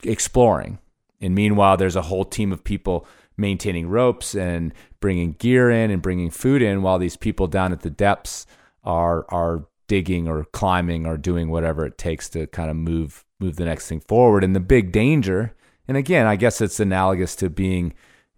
exploring. 0.03 0.79
And 1.21 1.35
meanwhile, 1.35 1.77
there's 1.77 1.97
a 1.97 2.03
whole 2.03 2.25
team 2.25 2.53
of 2.53 2.65
people 2.65 3.07
maintaining 3.37 3.89
ropes 3.89 4.35
and 4.35 4.73
bringing 5.01 5.33
gear 5.33 5.71
in 5.71 5.91
and 5.91 6.01
bringing 6.01 6.31
food 6.31 6.63
in 6.63 6.83
while 6.83 6.99
these 6.99 7.17
people 7.17 7.47
down 7.47 7.73
at 7.73 7.81
the 7.81 7.91
depths 7.91 8.47
are 8.85 9.27
are 9.29 9.67
digging 9.89 10.27
or 10.27 10.45
climbing 10.47 11.07
or 11.07 11.17
doing 11.17 11.49
whatever 11.49 11.85
it 11.85 11.99
takes 11.99 12.29
to 12.31 12.47
kind 12.49 12.71
of 12.71 12.77
move 12.77 13.25
move 13.39 13.57
the 13.57 13.65
next 13.65 13.89
thing 13.89 14.01
forward. 14.01 14.43
And 14.43 14.55
the 14.55 14.61
big 14.61 14.93
danger, 14.93 15.55
and 15.87 15.97
again, 15.97 16.27
I 16.27 16.37
guess 16.37 16.61
it's 16.61 16.81
analogous 16.81 17.37
to 17.37 17.51
being, 17.51 17.95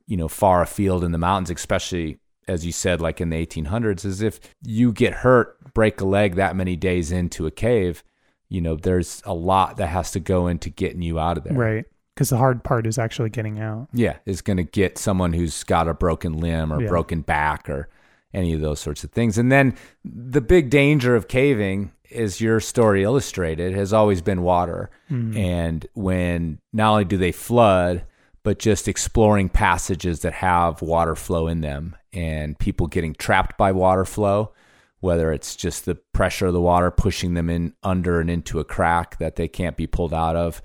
you 0.08 0.16
know, 0.16 0.26
far 0.26 0.62
afield 0.62 1.04
in 1.04 1.12
the 1.12 1.18
mountains, 1.18 1.50
especially 1.50 2.18
as 2.48 2.64
you 2.64 2.72
said, 2.72 3.00
like 3.00 3.20
in 3.20 3.28
the 3.28 3.46
1800s, 3.46 4.04
is 4.06 4.22
if 4.22 4.40
you 4.64 4.90
get 4.90 5.12
hurt, 5.12 5.74
break 5.74 6.00
a 6.00 6.04
leg 6.06 6.34
that 6.36 6.56
many 6.56 6.74
days 6.76 7.12
into 7.12 7.46
a 7.46 7.50
cave, 7.50 8.02
you 8.48 8.60
know, 8.60 8.74
there's 8.74 9.22
a 9.26 9.34
lot 9.34 9.76
that 9.76 9.88
has 9.88 10.10
to 10.12 10.18
go 10.18 10.46
into 10.46 10.70
getting 10.70 11.02
you 11.02 11.18
out 11.18 11.36
of 11.36 11.44
there. 11.44 11.52
Right. 11.52 11.84
Because 12.14 12.30
the 12.30 12.38
hard 12.38 12.64
part 12.64 12.86
is 12.86 12.98
actually 12.98 13.28
getting 13.28 13.60
out. 13.60 13.88
Yeah, 13.92 14.16
is 14.24 14.40
going 14.40 14.56
to 14.56 14.64
get 14.64 14.96
someone 14.96 15.34
who's 15.34 15.62
got 15.62 15.86
a 15.88 15.94
broken 15.94 16.38
limb 16.38 16.72
or 16.72 16.80
Yeah. 16.80 16.88
broken 16.88 17.20
back 17.20 17.68
or 17.68 17.88
any 18.32 18.54
of 18.54 18.60
those 18.62 18.80
sorts 18.80 19.04
of 19.04 19.12
things. 19.12 19.36
And 19.36 19.52
then 19.52 19.74
the 20.04 20.40
big 20.40 20.70
danger 20.70 21.14
of 21.14 21.28
caving, 21.28 21.92
as 22.14 22.40
your 22.40 22.60
story 22.60 23.02
illustrated, 23.04 23.74
has 23.74 23.92
always 23.92 24.22
been 24.22 24.40
water. 24.42 24.90
Mm-hmm. 25.10 25.36
And 25.36 25.86
when 25.92 26.58
not 26.72 26.92
only 26.92 27.04
do 27.04 27.18
they 27.18 27.32
flood, 27.32 28.04
but 28.48 28.58
just 28.58 28.88
exploring 28.88 29.50
passages 29.50 30.20
that 30.20 30.32
have 30.32 30.80
water 30.80 31.14
flow 31.14 31.48
in 31.48 31.60
them 31.60 31.94
and 32.14 32.58
people 32.58 32.86
getting 32.86 33.12
trapped 33.12 33.58
by 33.58 33.70
water 33.70 34.06
flow, 34.06 34.54
whether 35.00 35.34
it's 35.34 35.54
just 35.54 35.84
the 35.84 35.96
pressure 36.14 36.46
of 36.46 36.54
the 36.54 36.60
water 36.62 36.90
pushing 36.90 37.34
them 37.34 37.50
in 37.50 37.74
under 37.82 38.22
and 38.22 38.30
into 38.30 38.58
a 38.58 38.64
crack 38.64 39.18
that 39.18 39.36
they 39.36 39.48
can't 39.48 39.76
be 39.76 39.86
pulled 39.86 40.14
out 40.14 40.34
of. 40.34 40.62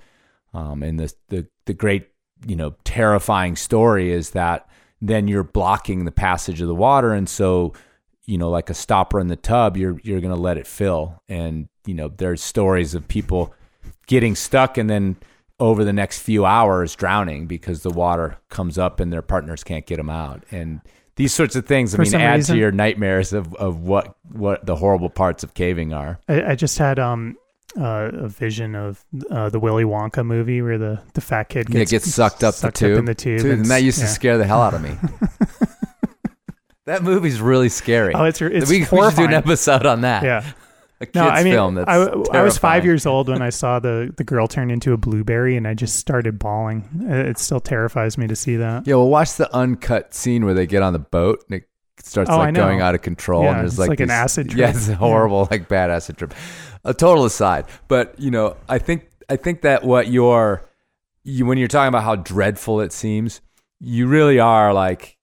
Um, 0.54 0.82
and 0.82 0.98
the, 0.98 1.12
the 1.28 1.46
the 1.66 1.74
great 1.74 2.08
you 2.46 2.56
know 2.56 2.74
terrifying 2.84 3.54
story 3.54 4.10
is 4.10 4.30
that 4.30 4.66
then 5.02 5.28
you're 5.28 5.44
blocking 5.44 6.06
the 6.06 6.10
passage 6.10 6.62
of 6.62 6.68
the 6.68 6.74
water, 6.74 7.12
and 7.12 7.28
so 7.28 7.74
you 8.24 8.38
know 8.38 8.48
like 8.48 8.70
a 8.70 8.74
stopper 8.74 9.20
in 9.20 9.28
the 9.28 9.36
tub, 9.36 9.76
you're 9.76 10.00
you're 10.02 10.22
going 10.22 10.34
to 10.34 10.40
let 10.40 10.56
it 10.56 10.66
fill. 10.66 11.20
And 11.28 11.68
you 11.84 11.92
know 11.92 12.08
there's 12.08 12.42
stories 12.42 12.94
of 12.94 13.08
people 13.08 13.52
getting 14.06 14.34
stuck 14.34 14.78
and 14.78 14.88
then 14.88 15.16
over 15.60 15.84
the 15.84 15.92
next 15.92 16.20
few 16.20 16.44
hours 16.44 16.94
drowning 16.96 17.46
because 17.46 17.82
the 17.82 17.90
water 17.90 18.38
comes 18.50 18.76
up 18.78 19.00
and 19.00 19.12
their 19.12 19.22
partners 19.22 19.62
can't 19.64 19.86
get 19.86 19.96
them 19.96 20.10
out. 20.10 20.42
And 20.50 20.80
these 21.16 21.32
sorts 21.32 21.54
of 21.54 21.64
things, 21.66 21.94
I 21.94 21.98
For 21.98 22.02
mean, 22.02 22.14
add 22.16 22.34
reason- 22.36 22.56
to 22.56 22.60
your 22.60 22.72
nightmares 22.72 23.32
of, 23.32 23.54
of 23.54 23.80
what, 23.80 24.16
what 24.32 24.66
the 24.66 24.74
horrible 24.76 25.10
parts 25.10 25.44
of 25.44 25.54
caving 25.54 25.92
are. 25.92 26.18
I, 26.28 26.42
I 26.42 26.54
just 26.56 26.78
had 26.78 26.98
um 26.98 27.36
uh, 27.76 28.10
a 28.14 28.28
vision 28.28 28.76
of 28.76 29.04
uh, 29.32 29.48
the 29.48 29.58
Willy 29.58 29.82
Wonka 29.82 30.24
movie 30.24 30.62
where 30.62 30.78
the, 30.78 31.00
the 31.14 31.20
fat 31.20 31.48
kid 31.48 31.66
gets, 31.68 31.90
it 31.90 31.94
gets 31.94 32.14
sucked 32.14 32.44
up 32.44 32.54
sucked 32.54 32.78
the 32.78 32.86
tube. 32.88 32.98
in 32.98 33.04
the 33.04 33.14
tube. 33.16 33.40
Dude, 33.40 33.58
and 33.58 33.66
that 33.66 33.82
used 33.82 33.98
to 33.98 34.06
scare 34.06 34.38
the 34.38 34.46
hell 34.46 34.62
out 34.62 34.74
of 34.74 34.82
me. 34.82 34.92
that 36.86 37.02
movie's 37.02 37.40
really 37.40 37.68
scary. 37.68 38.14
Oh, 38.14 38.24
it's 38.24 38.40
it's 38.40 38.70
we, 38.70 38.80
we 38.80 38.84
should 38.84 39.16
do 39.16 39.24
an 39.24 39.34
episode 39.34 39.86
on 39.86 40.02
that. 40.02 40.22
Yeah. 40.22 40.44
A 41.00 41.06
kids 41.06 41.14
No, 41.16 41.28
I 41.28 41.42
mean, 41.42 41.52
film 41.52 41.74
that's 41.74 41.88
I, 41.88 41.96
I 42.38 42.42
was 42.42 42.56
five 42.56 42.84
years 42.84 43.04
old 43.12 43.28
when 43.28 43.42
I 43.42 43.50
saw 43.50 43.80
the, 43.80 44.12
the 44.16 44.24
girl 44.24 44.46
turn 44.46 44.70
into 44.70 44.92
a 44.92 44.96
blueberry, 44.96 45.56
and 45.56 45.66
I 45.66 45.74
just 45.74 45.96
started 45.96 46.38
bawling. 46.38 46.88
It 47.08 47.38
still 47.38 47.60
terrifies 47.60 48.16
me 48.16 48.26
to 48.28 48.36
see 48.36 48.56
that. 48.56 48.86
Yeah, 48.86 48.94
well, 48.94 49.08
watch 49.08 49.34
the 49.34 49.52
uncut 49.54 50.14
scene 50.14 50.44
where 50.44 50.54
they 50.54 50.66
get 50.66 50.82
on 50.82 50.92
the 50.92 50.98
boat 51.00 51.44
and 51.48 51.60
it 51.60 51.68
starts 51.98 52.30
Oh, 52.30 52.36
like 52.38 52.54
going 52.54 52.80
out 52.80 52.94
of 52.94 53.02
control. 53.02 53.42
Yeah, 53.42 53.50
and 53.50 53.60
there's 53.60 53.72
it's 53.72 53.78
like, 53.78 53.88
like 53.90 54.00
an 54.00 54.08
these- 54.08 54.14
acid 54.14 54.52
Yeah, 54.56 54.70
it's 54.70 54.88
a 54.88 54.94
horrible, 54.94 55.48
like 55.50 55.68
bad 55.68 55.90
acid 55.90 56.16
trip. 56.16 56.32
A 56.84 56.94
total 56.94 57.24
aside, 57.24 57.66
but 57.88 58.14
you 58.20 58.30
know, 58.30 58.56
I 58.68 58.78
think 58.78 59.08
I 59.28 59.36
think 59.36 59.62
that 59.62 59.84
what 59.84 60.08
you're 60.08 60.68
you 61.22 61.46
when 61.46 61.58
you're 61.58 61.68
talking 61.68 61.88
about 61.88 62.04
how 62.04 62.16
dreadful 62.16 62.80
it 62.82 62.92
seems, 62.92 63.40
you 63.80 64.06
really 64.06 64.38
are 64.38 64.72
like 64.74 65.16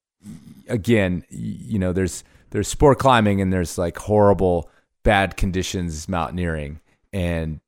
again, 0.67 1.23
you 1.29 1.79
know, 1.79 1.93
there's 1.93 2.23
there's 2.49 2.67
sport 2.67 2.99
climbing 2.99 3.41
and 3.41 3.53
there's 3.53 3.77
like 3.77 3.97
horrible 3.97 4.69
bad 5.03 5.37
conditions 5.37 6.07
mountaineering 6.07 6.79
and 7.11 7.59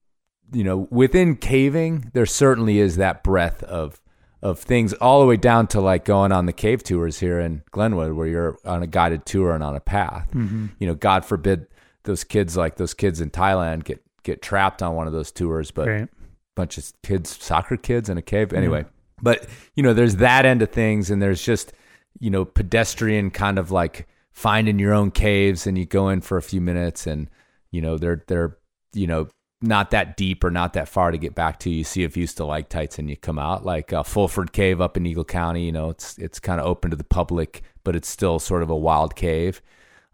you 0.52 0.64
know 0.64 0.88
within 0.92 1.36
caving 1.36 2.12
there 2.14 2.26
certainly 2.26 2.80
is 2.80 2.98
that 2.98 3.24
breadth 3.24 3.64
of 3.64 4.00
of 4.42 4.60
things 4.60 4.94
all 4.94 5.22
the 5.22 5.26
way 5.26 5.38
down 5.38 5.66
to 5.66 5.80
like 5.80 6.04
going 6.04 6.32
on 6.32 6.46
the 6.46 6.54
cave 6.54 6.84
tours 6.84 7.20
here 7.20 7.40
in 7.40 7.64
Glenwood 7.72 8.12
where 8.14 8.28
you're 8.28 8.58
on 8.66 8.84
a 8.84 8.88
guided 8.88 9.26
tour 9.26 9.54
and 9.54 9.64
on 9.64 9.76
a 9.76 9.80
path 9.80 10.30
mm-hmm. 10.32 10.68
you 10.80 10.88
know 10.88 10.94
god 10.96 11.26
forbid 11.26 11.68
those 12.04 12.24
kids 12.24 12.56
like 12.58 12.76
those 12.76 12.94
kids 12.94 13.22
in 13.22 13.32
Thailand 13.32 13.84
get 13.84 14.04
get 14.24 14.42
trapped 14.42 14.82
on 14.82 14.96
one 14.96 15.08
of 15.08 15.14
those 15.14 15.32
tours 15.32 15.72
but 15.72 15.88
Right. 15.88 16.10
bunch 16.56 16.78
of 16.78 16.92
kids, 17.04 17.36
soccer 17.42 17.78
kids 17.78 18.10
in 18.10 18.18
a 18.18 18.22
cave. 18.22 18.54
Anyway, 18.54 18.86
but 19.22 19.48
you 19.76 19.84
know, 19.84 19.94
there's 19.94 20.18
that 20.18 20.46
end 20.46 20.62
of 20.62 20.72
things, 20.72 21.10
and 21.10 21.22
there's 21.22 21.44
just 21.44 21.74
you 22.20 22.30
know, 22.30 22.46
pedestrian 22.46 23.32
kind 23.32 23.58
of 23.58 23.72
like 23.72 24.08
finding 24.34 24.80
your 24.80 24.94
own 24.94 25.12
caves, 25.12 25.66
and 25.66 25.78
you 25.78 25.86
go 25.86 26.10
in 26.10 26.20
for 26.22 26.38
a 26.38 26.42
few 26.42 26.60
minutes, 26.60 27.08
and 27.08 27.30
you 27.72 27.82
know, 27.82 27.98
they're 27.98 28.24
they're 28.28 28.58
you 28.94 29.08
know 29.08 29.30
not 29.62 29.92
that 29.92 30.18
deep 30.18 30.44
or 30.44 30.52
not 30.52 30.74
that 30.74 30.90
far 30.90 31.12
to 31.12 31.18
get 31.18 31.34
back 31.34 31.58
to. 31.60 31.70
You 31.70 31.86
see 31.86 32.04
a 32.04 32.10
few 32.10 32.28
stalactites, 32.28 33.00
and 33.00 33.10
you 33.10 33.16
come 33.16 33.40
out 33.40 33.66
like 33.66 33.94
uh, 33.94 34.04
Fulford 34.04 34.52
Cave 34.52 34.82
up 34.82 34.98
in 34.98 35.06
Eagle 35.06 35.24
County. 35.24 35.66
You 35.66 35.72
know, 35.72 35.90
it's 35.90 36.18
it's 36.18 36.40
kind 36.40 36.60
of 36.60 36.68
open 36.68 36.92
to 36.92 36.98
the 36.98 37.04
public, 37.04 37.64
but 37.84 37.96
it's 37.96 38.10
still 38.10 38.40
sort 38.40 38.64
of 38.64 38.70
a 38.70 38.76
wild 38.76 39.16
cave. 39.16 39.62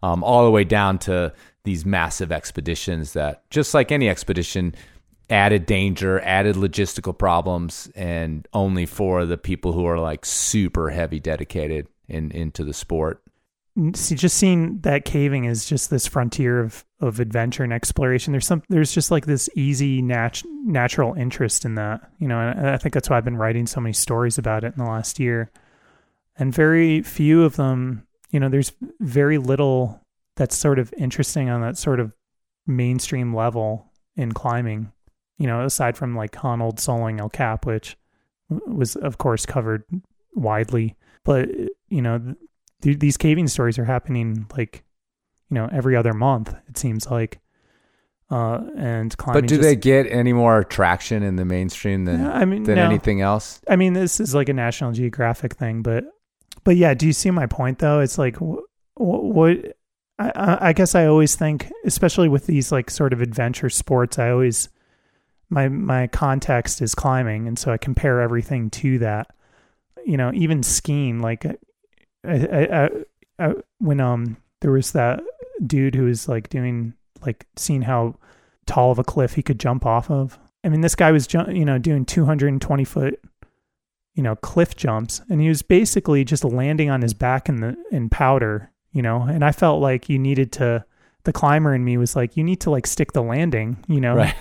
Um, 0.02 0.24
all 0.24 0.44
the 0.44 0.50
way 0.50 0.64
down 0.64 0.98
to 1.00 1.32
these 1.64 1.84
massive 1.84 2.32
expeditions 2.32 3.12
that, 3.12 3.42
just 3.50 3.74
like 3.74 3.92
any 3.92 4.08
expedition, 4.08 4.74
added 5.28 5.66
danger, 5.66 6.20
added 6.20 6.56
logistical 6.56 7.16
problems, 7.16 7.90
and 7.94 8.48
only 8.54 8.86
for 8.86 9.26
the 9.26 9.36
people 9.36 9.72
who 9.72 9.84
are 9.84 9.98
like 9.98 10.24
super 10.24 10.90
heavy 10.90 11.20
dedicated 11.20 11.86
in 12.08 12.30
into 12.30 12.64
the 12.64 12.72
sport. 12.72 13.22
See 13.94 14.14
just 14.14 14.36
seeing 14.36 14.80
that 14.80 15.04
caving 15.04 15.44
is 15.44 15.64
just 15.64 15.90
this 15.90 16.06
frontier 16.06 16.60
of 16.60 16.84
of 17.00 17.18
adventure 17.20 17.64
and 17.64 17.72
exploration. 17.72 18.32
There's 18.32 18.46
some 18.46 18.62
there's 18.68 18.92
just 18.92 19.10
like 19.10 19.26
this 19.26 19.48
easy 19.54 20.02
nat- 20.02 20.42
natural 20.64 21.14
interest 21.14 21.64
in 21.64 21.76
that 21.76 22.00
you 22.18 22.28
know 22.28 22.38
and 22.40 22.68
i 22.68 22.76
think 22.76 22.92
that's 22.92 23.08
why 23.08 23.16
i've 23.16 23.24
been 23.24 23.36
writing 23.36 23.66
so 23.66 23.80
many 23.80 23.92
stories 23.92 24.38
about 24.38 24.64
it 24.64 24.74
in 24.76 24.84
the 24.84 24.90
last 24.90 25.18
year. 25.18 25.50
And 26.36 26.52
very 26.54 27.00
few 27.02 27.44
of 27.44 27.56
them 27.56 28.06
you 28.30 28.40
know 28.40 28.48
there's 28.48 28.72
very 29.00 29.38
little 29.38 30.00
that's 30.36 30.56
sort 30.56 30.78
of 30.78 30.92
interesting 30.98 31.48
on 31.48 31.62
that 31.62 31.78
sort 31.78 32.00
of 32.00 32.12
mainstream 32.66 33.34
level 33.34 33.86
in 34.16 34.32
climbing 34.32 34.92
you 35.38 35.46
know 35.46 35.64
aside 35.64 35.96
from 35.96 36.14
like 36.14 36.32
Honnold 36.32 36.76
Soloing 36.76 37.20
El 37.20 37.30
Cap 37.30 37.64
which 37.64 37.96
was 38.66 38.96
of 38.96 39.18
course 39.18 39.46
covered 39.46 39.84
widely. 40.34 40.96
But 41.24 41.48
you 41.88 42.02
know 42.02 42.34
th- 42.82 42.98
these 42.98 43.16
caving 43.16 43.48
stories 43.48 43.78
are 43.78 43.84
happening 43.84 44.46
like 44.56 44.82
you 45.50 45.54
know 45.54 45.68
every 45.72 45.96
other 45.96 46.12
month 46.14 46.54
it 46.68 46.78
seems 46.78 47.06
like 47.10 47.40
uh 48.30 48.60
and 48.76 49.16
climbing 49.18 49.42
But 49.42 49.48
do 49.48 49.56
just- 49.56 49.66
they 49.68 49.76
get 49.76 50.06
any 50.06 50.32
more 50.32 50.62
traction 50.64 51.22
in 51.22 51.36
the 51.36 51.44
mainstream 51.44 52.04
than 52.04 52.24
I 52.26 52.44
mean 52.44 52.62
than 52.64 52.76
no. 52.76 52.84
anything 52.84 53.20
else? 53.20 53.60
I 53.68 53.76
mean 53.76 53.92
this 53.92 54.20
is 54.20 54.34
like 54.34 54.48
a 54.48 54.52
National 54.54 54.92
Geographic 54.92 55.54
thing 55.56 55.82
but 55.82 56.04
but 56.64 56.76
yeah 56.76 56.94
do 56.94 57.06
you 57.06 57.12
see 57.12 57.30
my 57.30 57.46
point 57.46 57.78
though 57.80 58.00
it's 58.00 58.18
like 58.18 58.36
wh- 58.36 58.62
wh- 58.94 59.24
what 59.34 59.56
I- 60.18 60.32
I, 60.34 60.68
I 60.68 60.72
guess 60.72 60.94
I 60.94 61.06
always 61.06 61.34
think 61.34 61.70
especially 61.84 62.28
with 62.28 62.46
these 62.46 62.70
like 62.70 62.90
sort 62.90 63.12
of 63.12 63.20
adventure 63.20 63.70
sports 63.70 64.18
I 64.18 64.30
always 64.30 64.68
my 65.48 65.68
my 65.68 66.06
context 66.06 66.80
is 66.82 66.94
climbing 66.94 67.48
and 67.48 67.58
so 67.58 67.72
I 67.72 67.78
compare 67.78 68.20
everything 68.20 68.70
to 68.70 68.98
that 69.00 69.26
you 70.06 70.16
know 70.16 70.30
even 70.34 70.62
skiing 70.62 71.20
like 71.20 71.44
I, 72.24 72.66
I, 72.66 72.90
I, 73.38 73.54
when 73.78 74.00
um 74.00 74.36
there 74.60 74.72
was 74.72 74.92
that 74.92 75.22
dude 75.66 75.94
who 75.94 76.04
was 76.04 76.28
like 76.28 76.48
doing 76.48 76.94
like 77.24 77.46
seeing 77.56 77.82
how 77.82 78.16
tall 78.66 78.90
of 78.90 78.98
a 78.98 79.04
cliff 79.04 79.34
he 79.34 79.42
could 79.42 79.60
jump 79.60 79.84
off 79.86 80.10
of. 80.10 80.38
I 80.64 80.68
mean 80.68 80.80
this 80.80 80.94
guy 80.94 81.12
was 81.12 81.32
you 81.32 81.64
know 81.64 81.78
doing 81.78 82.04
220 82.04 82.84
foot 82.84 83.20
you 84.14 84.22
know 84.22 84.36
cliff 84.36 84.76
jumps 84.76 85.22
and 85.30 85.40
he 85.40 85.48
was 85.48 85.62
basically 85.62 86.24
just 86.24 86.44
landing 86.44 86.90
on 86.90 87.02
his 87.02 87.14
back 87.14 87.48
in 87.48 87.56
the 87.56 87.76
in 87.90 88.10
powder 88.10 88.70
you 88.92 89.02
know? 89.02 89.22
And 89.22 89.44
I 89.44 89.52
felt 89.52 89.80
like 89.80 90.08
you 90.08 90.18
needed 90.18 90.52
to 90.52 90.84
the 91.24 91.32
climber 91.32 91.74
in 91.74 91.84
me 91.84 91.96
was 91.96 92.16
like 92.16 92.36
you 92.36 92.44
need 92.44 92.60
to 92.62 92.70
like 92.70 92.86
stick 92.86 93.12
the 93.12 93.22
landing 93.22 93.82
you 93.88 94.00
know? 94.00 94.16
Right. 94.16 94.34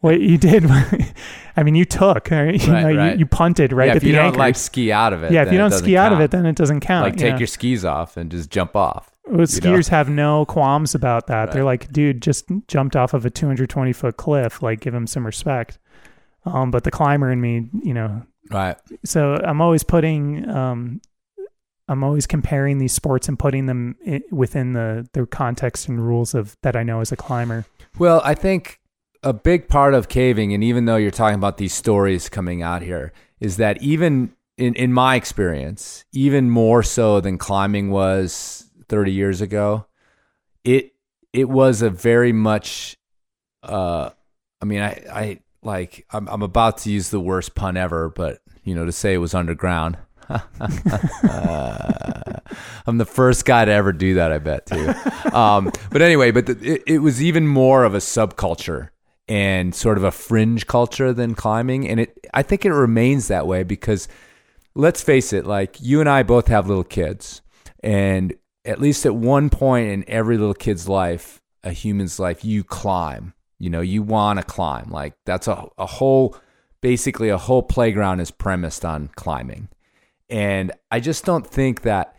what 0.00 0.20
you 0.20 0.38
did 0.38 0.64
I 1.56 1.62
mean 1.62 1.74
you 1.74 1.84
took 1.84 2.30
right? 2.30 2.60
you 2.66 2.72
Right, 2.72 2.82
know 2.82 2.96
right. 2.96 3.12
You, 3.14 3.20
you 3.20 3.26
punted 3.26 3.72
right 3.72 3.86
yeah, 3.86 3.90
at 3.92 3.96
if 3.98 4.04
you 4.04 4.12
don't 4.12 4.36
like 4.36 4.56
ski 4.56 4.90
out 4.92 5.12
of 5.12 5.22
it, 5.22 5.32
yeah 5.32 5.42
if 5.42 5.46
then 5.46 5.54
you 5.54 5.60
it 5.60 5.62
don't 5.62 5.70
doesn't 5.70 5.84
ski 5.84 5.96
out 5.96 6.12
of 6.12 6.18
count. 6.18 6.24
it 6.24 6.30
then 6.30 6.46
it 6.46 6.56
doesn't 6.56 6.80
count 6.80 7.04
like 7.04 7.16
take 7.16 7.32
know? 7.34 7.38
your 7.38 7.46
skis 7.46 7.84
off 7.84 8.16
and 8.16 8.30
just 8.30 8.50
jump 8.50 8.74
off. 8.76 9.10
Well, 9.26 9.34
you 9.34 9.38
know? 9.38 9.44
skiers 9.46 9.88
have 9.88 10.08
no 10.10 10.44
qualms 10.44 10.94
about 10.94 11.28
that. 11.28 11.52
They're 11.52 11.64
like, 11.64 11.90
dude, 11.90 12.20
just 12.20 12.44
jumped 12.68 12.94
off 12.94 13.14
of 13.14 13.24
a 13.24 13.30
220 13.30 13.92
foot 13.94 14.18
cliff. 14.18 14.62
Like, 14.62 14.80
give 14.80 14.92
him 14.92 15.06
some 15.06 15.24
respect. 15.24 15.78
Um, 16.44 16.70
but 16.70 16.84
the 16.84 16.90
climber 16.90 17.30
in 17.32 17.40
me, 17.40 17.70
you 17.82 17.94
know, 17.94 18.22
Right. 18.50 18.76
so 19.02 19.36
I'm 19.42 19.62
always 19.62 19.82
putting, 19.82 20.46
um, 20.50 21.00
I'm 21.88 22.04
always 22.04 22.26
comparing 22.26 22.76
these 22.76 22.92
sports 22.92 23.26
and 23.28 23.38
putting 23.38 23.64
them 23.64 23.96
i 24.06 24.20
within 24.30 24.74
the 24.74 25.08
the 25.14 25.24
context 25.26 25.88
and 25.88 26.06
rules 26.06 26.34
of 26.34 26.56
that 26.62 26.76
I 26.76 26.82
know 26.82 27.00
as 27.00 27.10
a 27.10 27.16
climber. 27.16 27.64
Well, 27.98 28.20
I 28.24 28.34
think 28.34 28.78
a 29.24 29.32
big 29.32 29.68
part 29.68 29.94
of 29.94 30.08
caving, 30.08 30.52
and 30.52 30.62
even 30.62 30.84
though 30.84 30.96
you're 30.96 31.10
talking 31.10 31.34
about 31.34 31.56
these 31.56 31.74
stories 31.74 32.28
coming 32.28 32.62
out 32.62 32.82
here, 32.82 33.12
is 33.40 33.56
that 33.56 33.82
even 33.82 34.32
in, 34.56 34.74
in 34.74 34.92
my 34.92 35.16
experience, 35.16 36.04
even 36.12 36.50
more 36.50 36.82
so 36.82 37.20
than 37.20 37.38
climbing 37.38 37.90
was 37.90 38.70
30 38.88 39.12
years 39.12 39.40
ago, 39.40 39.86
it 40.62 40.92
it 41.32 41.48
was 41.48 41.82
a 41.82 41.90
very 41.90 42.32
much 42.32 42.96
uh 43.62 44.10
I 44.62 44.64
mean 44.64 44.80
I 44.80 45.02
I 45.12 45.40
like 45.62 46.06
I'm 46.10 46.28
I'm 46.28 46.42
about 46.42 46.78
to 46.78 46.90
use 46.90 47.10
the 47.10 47.20
worst 47.20 47.54
pun 47.54 47.76
ever, 47.76 48.10
but 48.10 48.40
you 48.62 48.74
know, 48.74 48.84
to 48.84 48.92
say 48.92 49.14
it 49.14 49.18
was 49.18 49.34
underground. 49.34 49.98
Uh, 51.24 52.40
I'm 52.86 52.98
the 52.98 53.04
first 53.04 53.44
guy 53.44 53.64
to 53.64 53.72
ever 53.72 53.92
do 53.92 54.14
that, 54.14 54.32
I 54.32 54.38
bet 54.38 54.66
too. 54.66 54.94
Um, 55.34 55.70
but 55.90 56.00
anyway, 56.02 56.30
but 56.30 56.46
the, 56.46 56.74
it, 56.74 56.82
it 56.86 56.98
was 56.98 57.22
even 57.22 57.46
more 57.46 57.84
of 57.84 57.94
a 57.94 57.98
subculture 57.98 58.90
and 59.28 59.74
sort 59.74 59.96
of 59.96 60.04
a 60.04 60.10
fringe 60.10 60.66
culture 60.66 61.12
than 61.12 61.34
climbing, 61.34 61.88
and 61.88 62.00
it 62.00 62.26
I 62.34 62.42
think 62.42 62.64
it 62.64 62.72
remains 62.72 63.28
that 63.28 63.46
way 63.46 63.62
because 63.62 64.08
let's 64.74 65.02
face 65.02 65.32
it, 65.32 65.46
like 65.46 65.80
you 65.80 66.00
and 66.00 66.08
I 66.08 66.22
both 66.22 66.48
have 66.48 66.68
little 66.68 66.84
kids, 66.84 67.42
and 67.82 68.34
at 68.64 68.80
least 68.80 69.06
at 69.06 69.14
one 69.14 69.50
point 69.50 69.90
in 69.90 70.04
every 70.08 70.38
little 70.38 70.54
kid's 70.54 70.88
life, 70.88 71.40
a 71.62 71.72
human's 71.72 72.18
life, 72.18 72.44
you 72.44 72.64
climb. 72.64 73.34
You 73.58 73.70
know, 73.70 73.80
you 73.80 74.02
want 74.02 74.38
to 74.38 74.44
climb. 74.44 74.90
Like 74.90 75.14
that's 75.24 75.48
a, 75.48 75.66
a 75.78 75.86
whole, 75.86 76.36
basically, 76.80 77.28
a 77.28 77.38
whole 77.38 77.62
playground 77.62 78.20
is 78.20 78.30
premised 78.30 78.84
on 78.84 79.08
climbing. 79.14 79.68
And 80.28 80.72
I 80.90 81.00
just 81.00 81.24
don't 81.24 81.46
think 81.46 81.82
that 81.82 82.16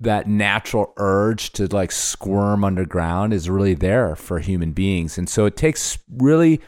that 0.00 0.26
natural 0.26 0.92
urge 0.96 1.52
to 1.52 1.66
like 1.66 1.92
squirm 1.92 2.64
underground 2.64 3.34
is 3.34 3.50
really 3.50 3.74
there 3.74 4.16
for 4.16 4.38
human 4.38 4.72
beings. 4.72 5.18
And 5.18 5.28
so 5.28 5.44
it 5.44 5.56
takes 5.56 5.98
really, 6.10 6.60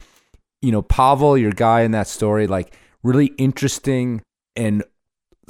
you 0.61 0.71
know, 0.71 0.83
Pavel, 0.83 1.39
your 1.39 1.53
guy 1.53 1.81
in 1.81 1.93
that 1.93 2.07
story, 2.07 2.47
like 2.47 2.77
really 3.03 3.27
interesting 3.39 4.21
and 4.55 4.85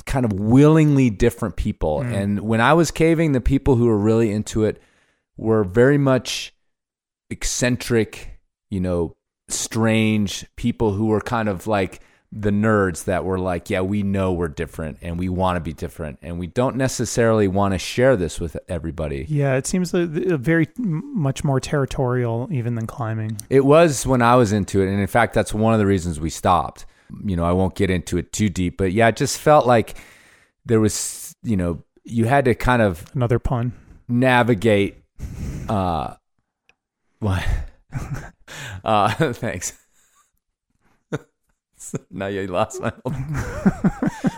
kind 0.06 0.24
of 0.24 0.32
willingly 0.32 1.10
different 1.10 1.56
people. 1.56 2.00
Mm. 2.00 2.14
And 2.14 2.40
when 2.40 2.60
I 2.60 2.72
was 2.72 2.90
caving, 2.90 3.32
the 3.32 3.40
people 3.40 3.74
who 3.74 3.86
were 3.86 3.98
really 3.98 4.30
into 4.30 4.64
it 4.64 4.80
were 5.36 5.64
very 5.64 5.98
much 5.98 6.54
eccentric, 7.30 8.38
you 8.70 8.80
know, 8.80 9.16
strange 9.48 10.46
people 10.56 10.92
who 10.92 11.06
were 11.06 11.20
kind 11.20 11.48
of 11.48 11.66
like 11.66 12.00
the 12.34 12.50
nerds 12.50 13.04
that 13.04 13.26
were 13.26 13.38
like, 13.38 13.68
yeah, 13.68 13.82
we 13.82 14.02
know 14.02 14.32
we're 14.32 14.48
different 14.48 14.96
and 15.02 15.18
we 15.18 15.28
want 15.28 15.56
to 15.56 15.60
be 15.60 15.74
different 15.74 16.18
and 16.22 16.38
we 16.38 16.46
don't 16.46 16.76
necessarily 16.76 17.46
want 17.46 17.74
to 17.74 17.78
share 17.78 18.16
this 18.16 18.40
with 18.40 18.56
everybody. 18.68 19.26
Yeah, 19.28 19.56
it 19.56 19.66
seems 19.66 19.92
a, 19.92 19.98
a 20.32 20.38
very 20.38 20.66
much 20.78 21.44
more 21.44 21.60
territorial 21.60 22.48
even 22.50 22.74
than 22.74 22.86
climbing. 22.86 23.36
It 23.50 23.66
was 23.66 24.06
when 24.06 24.22
I 24.22 24.36
was 24.36 24.50
into 24.52 24.80
it. 24.80 24.88
And 24.88 24.98
in 24.98 25.06
fact, 25.06 25.34
that's 25.34 25.52
one 25.52 25.74
of 25.74 25.78
the 25.78 25.84
reasons 25.84 26.20
we 26.20 26.30
stopped. 26.30 26.86
You 27.22 27.36
know, 27.36 27.44
I 27.44 27.52
won't 27.52 27.74
get 27.74 27.90
into 27.90 28.16
it 28.16 28.32
too 28.32 28.48
deep, 28.48 28.78
but 28.78 28.92
yeah, 28.92 29.08
it 29.08 29.16
just 29.16 29.38
felt 29.38 29.66
like 29.66 29.98
there 30.64 30.80
was, 30.80 31.36
you 31.42 31.58
know, 31.58 31.82
you 32.04 32.24
had 32.24 32.46
to 32.46 32.54
kind 32.54 32.80
of 32.80 33.04
Another 33.14 33.38
pun. 33.38 33.74
navigate 34.08 34.96
uh 35.68 36.14
what 37.20 37.44
uh 38.84 39.32
thanks 39.34 39.78
now 42.10 42.26
you 42.26 42.46
lost 42.46 42.80
my 42.80 42.92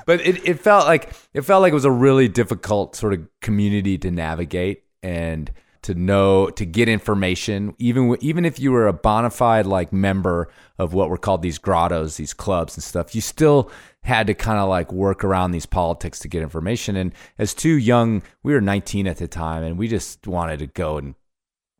but 0.06 0.20
it, 0.20 0.46
it 0.46 0.60
felt 0.60 0.86
like 0.86 1.12
it 1.32 1.42
felt 1.42 1.62
like 1.62 1.70
it 1.70 1.74
was 1.74 1.84
a 1.84 1.90
really 1.90 2.28
difficult 2.28 2.96
sort 2.96 3.12
of 3.12 3.26
community 3.40 3.98
to 3.98 4.10
navigate 4.10 4.84
and 5.02 5.50
to 5.82 5.94
know 5.94 6.48
to 6.48 6.64
get 6.64 6.88
information 6.88 7.74
even 7.78 8.16
even 8.20 8.44
if 8.44 8.58
you 8.58 8.72
were 8.72 8.86
a 8.86 8.92
bona 8.92 9.30
fide 9.30 9.66
like 9.66 9.92
member 9.92 10.50
of 10.78 10.94
what 10.94 11.10
were 11.10 11.18
called 11.18 11.42
these 11.42 11.58
grottos 11.58 12.16
these 12.16 12.32
clubs 12.32 12.76
and 12.76 12.82
stuff 12.82 13.14
you 13.14 13.20
still 13.20 13.70
had 14.04 14.26
to 14.26 14.34
kind 14.34 14.58
of 14.58 14.68
like 14.68 14.92
work 14.92 15.24
around 15.24 15.50
these 15.50 15.66
politics 15.66 16.18
to 16.20 16.28
get 16.28 16.42
information. 16.42 16.94
And 16.94 17.12
as 17.38 17.52
two 17.54 17.76
young 17.76 18.22
we 18.42 18.52
were 18.52 18.60
19 18.60 19.06
at 19.06 19.16
the 19.16 19.26
time 19.26 19.62
and 19.62 19.78
we 19.78 19.88
just 19.88 20.26
wanted 20.26 20.58
to 20.60 20.66
go 20.66 20.98
and 20.98 21.14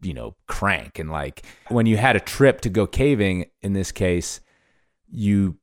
you 0.03 0.15
know 0.15 0.35
crank. 0.49 0.99
And 0.99 1.11
like 1.11 1.45
when 1.69 1.87
you 1.87 1.97
had 1.97 2.17
a 2.17 2.21
trip 2.21 2.63
to 2.63 2.71
go 2.71 2.87
caving 2.87 3.47
in 3.63 3.75
this 3.75 3.93
case 3.93 4.41
you 5.15 5.57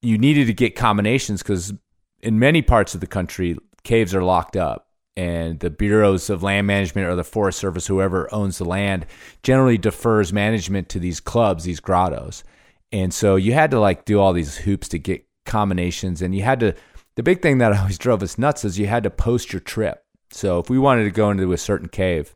you 0.00 0.18
needed 0.18 0.46
to 0.46 0.54
get 0.54 0.74
combinations 0.74 1.42
because 1.42 1.72
in 2.20 2.38
many 2.38 2.62
parts 2.62 2.94
of 2.94 3.00
the 3.00 3.06
country 3.06 3.56
caves 3.84 4.14
are 4.14 4.22
locked 4.22 4.56
up 4.56 4.88
and 5.16 5.60
the 5.60 5.70
bureaus 5.70 6.30
of 6.30 6.42
land 6.42 6.66
management 6.66 7.06
or 7.06 7.14
the 7.14 7.24
forest 7.24 7.58
service 7.58 7.86
whoever 7.86 8.32
owns 8.32 8.58
the 8.58 8.64
land 8.64 9.06
generally 9.42 9.78
defers 9.78 10.32
management 10.32 10.88
to 10.88 10.98
these 10.98 11.20
clubs 11.20 11.64
these 11.64 11.80
grottos. 11.80 12.44
And 12.90 13.12
so 13.12 13.36
you 13.36 13.52
had 13.52 13.70
to 13.70 13.80
like 13.80 14.04
do 14.04 14.20
all 14.20 14.32
these 14.32 14.56
hoops 14.56 14.88
to 14.88 14.98
get 14.98 15.26
combinations 15.44 16.22
and 16.22 16.34
you 16.34 16.42
had 16.42 16.60
to 16.60 16.74
the 17.14 17.22
big 17.22 17.42
thing 17.42 17.58
that 17.58 17.72
always 17.78 17.98
drove 17.98 18.22
us 18.22 18.38
nuts 18.38 18.64
is 18.64 18.78
you 18.78 18.86
had 18.86 19.02
to 19.02 19.10
post 19.10 19.52
your 19.52 19.60
trip. 19.60 20.04
So 20.30 20.58
if 20.60 20.70
we 20.70 20.78
wanted 20.78 21.04
to 21.04 21.10
go 21.10 21.30
into 21.30 21.52
a 21.52 21.58
certain 21.58 21.88
cave 21.88 22.34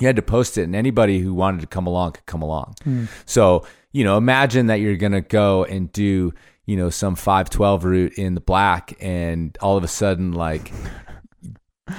you 0.00 0.06
had 0.06 0.16
to 0.16 0.22
post 0.22 0.58
it 0.58 0.62
and 0.62 0.74
anybody 0.76 1.18
who 1.20 1.34
wanted 1.34 1.60
to 1.60 1.66
come 1.66 1.86
along 1.86 2.12
could 2.12 2.26
come 2.26 2.42
along. 2.42 2.74
Hmm. 2.84 3.04
So 3.26 3.66
you 3.92 4.04
know 4.04 4.16
imagine 4.16 4.66
that 4.66 4.76
you're 4.76 4.96
going 4.96 5.12
to 5.12 5.20
go 5.20 5.64
and 5.64 5.90
do 5.92 6.32
you 6.66 6.76
know 6.76 6.90
some 6.90 7.14
512 7.14 7.84
route 7.84 8.12
in 8.14 8.34
the 8.34 8.40
black 8.40 8.96
and 9.00 9.56
all 9.60 9.76
of 9.76 9.84
a 9.84 9.88
sudden 9.88 10.32
like 10.32 10.72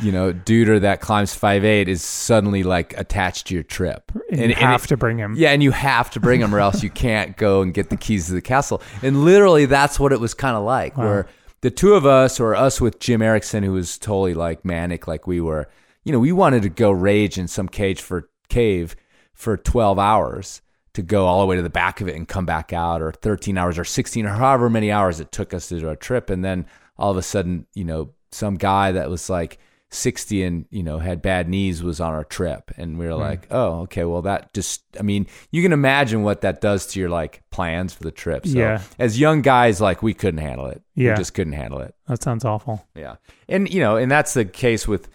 you 0.01 0.11
know 0.11 0.31
duder 0.31 0.79
that 0.81 1.01
climbs 1.01 1.33
5'8 1.35 1.87
is 1.87 2.03
suddenly 2.03 2.61
like 2.61 2.95
attached 2.97 3.47
to 3.47 3.55
your 3.55 3.63
trip. 3.63 4.11
And, 4.31 4.49
you 4.51 4.55
have 4.55 4.85
to 4.87 4.97
bring 4.97 5.17
him. 5.17 5.33
yeah 5.35 5.49
and 5.49 5.63
you 5.63 5.71
have 5.71 6.11
to 6.11 6.19
bring 6.19 6.41
him 6.41 6.53
or 6.53 6.59
else 6.59 6.83
you 6.83 6.91
can't 6.91 7.35
go 7.37 7.61
and 7.61 7.73
get 7.73 7.89
the 7.89 7.97
keys 7.97 8.27
to 8.27 8.33
the 8.33 8.41
castle. 8.41 8.81
And 9.01 9.25
literally 9.25 9.65
that's 9.65 9.99
what 9.99 10.13
it 10.13 10.19
was 10.19 10.33
kind 10.33 10.55
of 10.55 10.63
like 10.63 10.95
where 10.97 11.27
the 11.61 11.71
two 11.71 11.95
of 11.95 12.05
us 12.05 12.39
or 12.39 12.55
us 12.55 12.79
with 12.79 12.99
jim 12.99 13.21
erickson 13.21 13.63
who 13.63 13.73
was 13.73 13.97
totally 13.97 14.33
like 14.33 14.63
manic 14.63 15.07
like 15.07 15.27
we 15.27 15.41
were 15.41 15.67
you 16.09 16.13
know 16.13 16.19
we 16.19 16.31
wanted 16.31 16.63
to 16.63 16.69
go 16.69 16.89
rage 16.89 17.37
in 17.37 17.47
some 17.47 17.69
cage 17.69 18.01
for 18.01 18.31
cave 18.47 18.95
for 19.35 19.55
12 19.55 19.99
hours 19.99 20.59
to 20.93 21.03
go 21.03 21.27
all 21.27 21.39
the 21.39 21.45
way 21.45 21.55
to 21.55 21.61
the 21.61 21.69
back 21.69 22.01
of 22.01 22.07
it 22.07 22.15
and 22.15 22.27
come 22.27 22.47
back 22.47 22.73
out 22.73 22.99
or 22.99 23.11
13 23.11 23.59
hours 23.59 23.77
or 23.77 23.83
16 23.85 24.25
or 24.25 24.29
however 24.29 24.71
many 24.71 24.91
hours 24.91 25.19
it 25.19 25.31
took 25.31 25.53
us 25.53 25.69
to 25.69 25.79
do 25.79 25.87
our 25.87 25.95
trip 25.95 26.31
and 26.31 26.43
then 26.43 26.65
all 26.97 27.11
of 27.11 27.17
a 27.17 27.21
sudden 27.21 27.67
you 27.75 27.83
know 27.83 28.09
some 28.31 28.55
guy 28.55 28.91
that 28.91 29.07
was 29.07 29.29
like 29.29 29.59
60 29.91 30.41
and 30.41 30.65
you 30.71 30.81
know 30.81 30.97
had 30.97 31.21
bad 31.21 31.47
knees 31.47 31.83
was 31.83 32.01
on 32.01 32.11
our 32.11 32.23
trip 32.23 32.71
and 32.75 32.97
we 32.97 33.05
were 33.05 33.13
hmm. 33.13 33.21
like 33.21 33.45
oh 33.51 33.81
okay 33.81 34.03
well 34.03 34.23
that 34.23 34.51
just 34.51 34.81
i 34.99 35.03
mean 35.03 35.27
you 35.51 35.61
can 35.61 35.73
imagine 35.73 36.23
what 36.23 36.41
that 36.41 36.59
does 36.59 36.87
to 36.87 36.99
your 36.99 37.09
like 37.09 37.43
plans 37.51 37.93
for 37.93 38.01
the 38.01 38.11
trip 38.11 38.47
so 38.47 38.57
Yeah. 38.57 38.81
as 38.97 39.19
young 39.19 39.43
guys 39.43 39.79
like 39.79 40.01
we 40.01 40.15
couldn't 40.15 40.39
handle 40.39 40.65
it 40.65 40.81
Yeah. 40.95 41.11
we 41.11 41.17
just 41.17 41.35
couldn't 41.35 41.53
handle 41.53 41.81
it 41.81 41.93
That 42.07 42.23
sounds 42.23 42.45
awful. 42.45 42.83
yeah. 42.95 43.17
And 43.47 43.71
you 43.71 43.79
know, 43.79 43.95
and 43.95 44.09
that's 44.09 44.33
the 44.33 44.45
case 44.45 44.87
with 44.87 45.07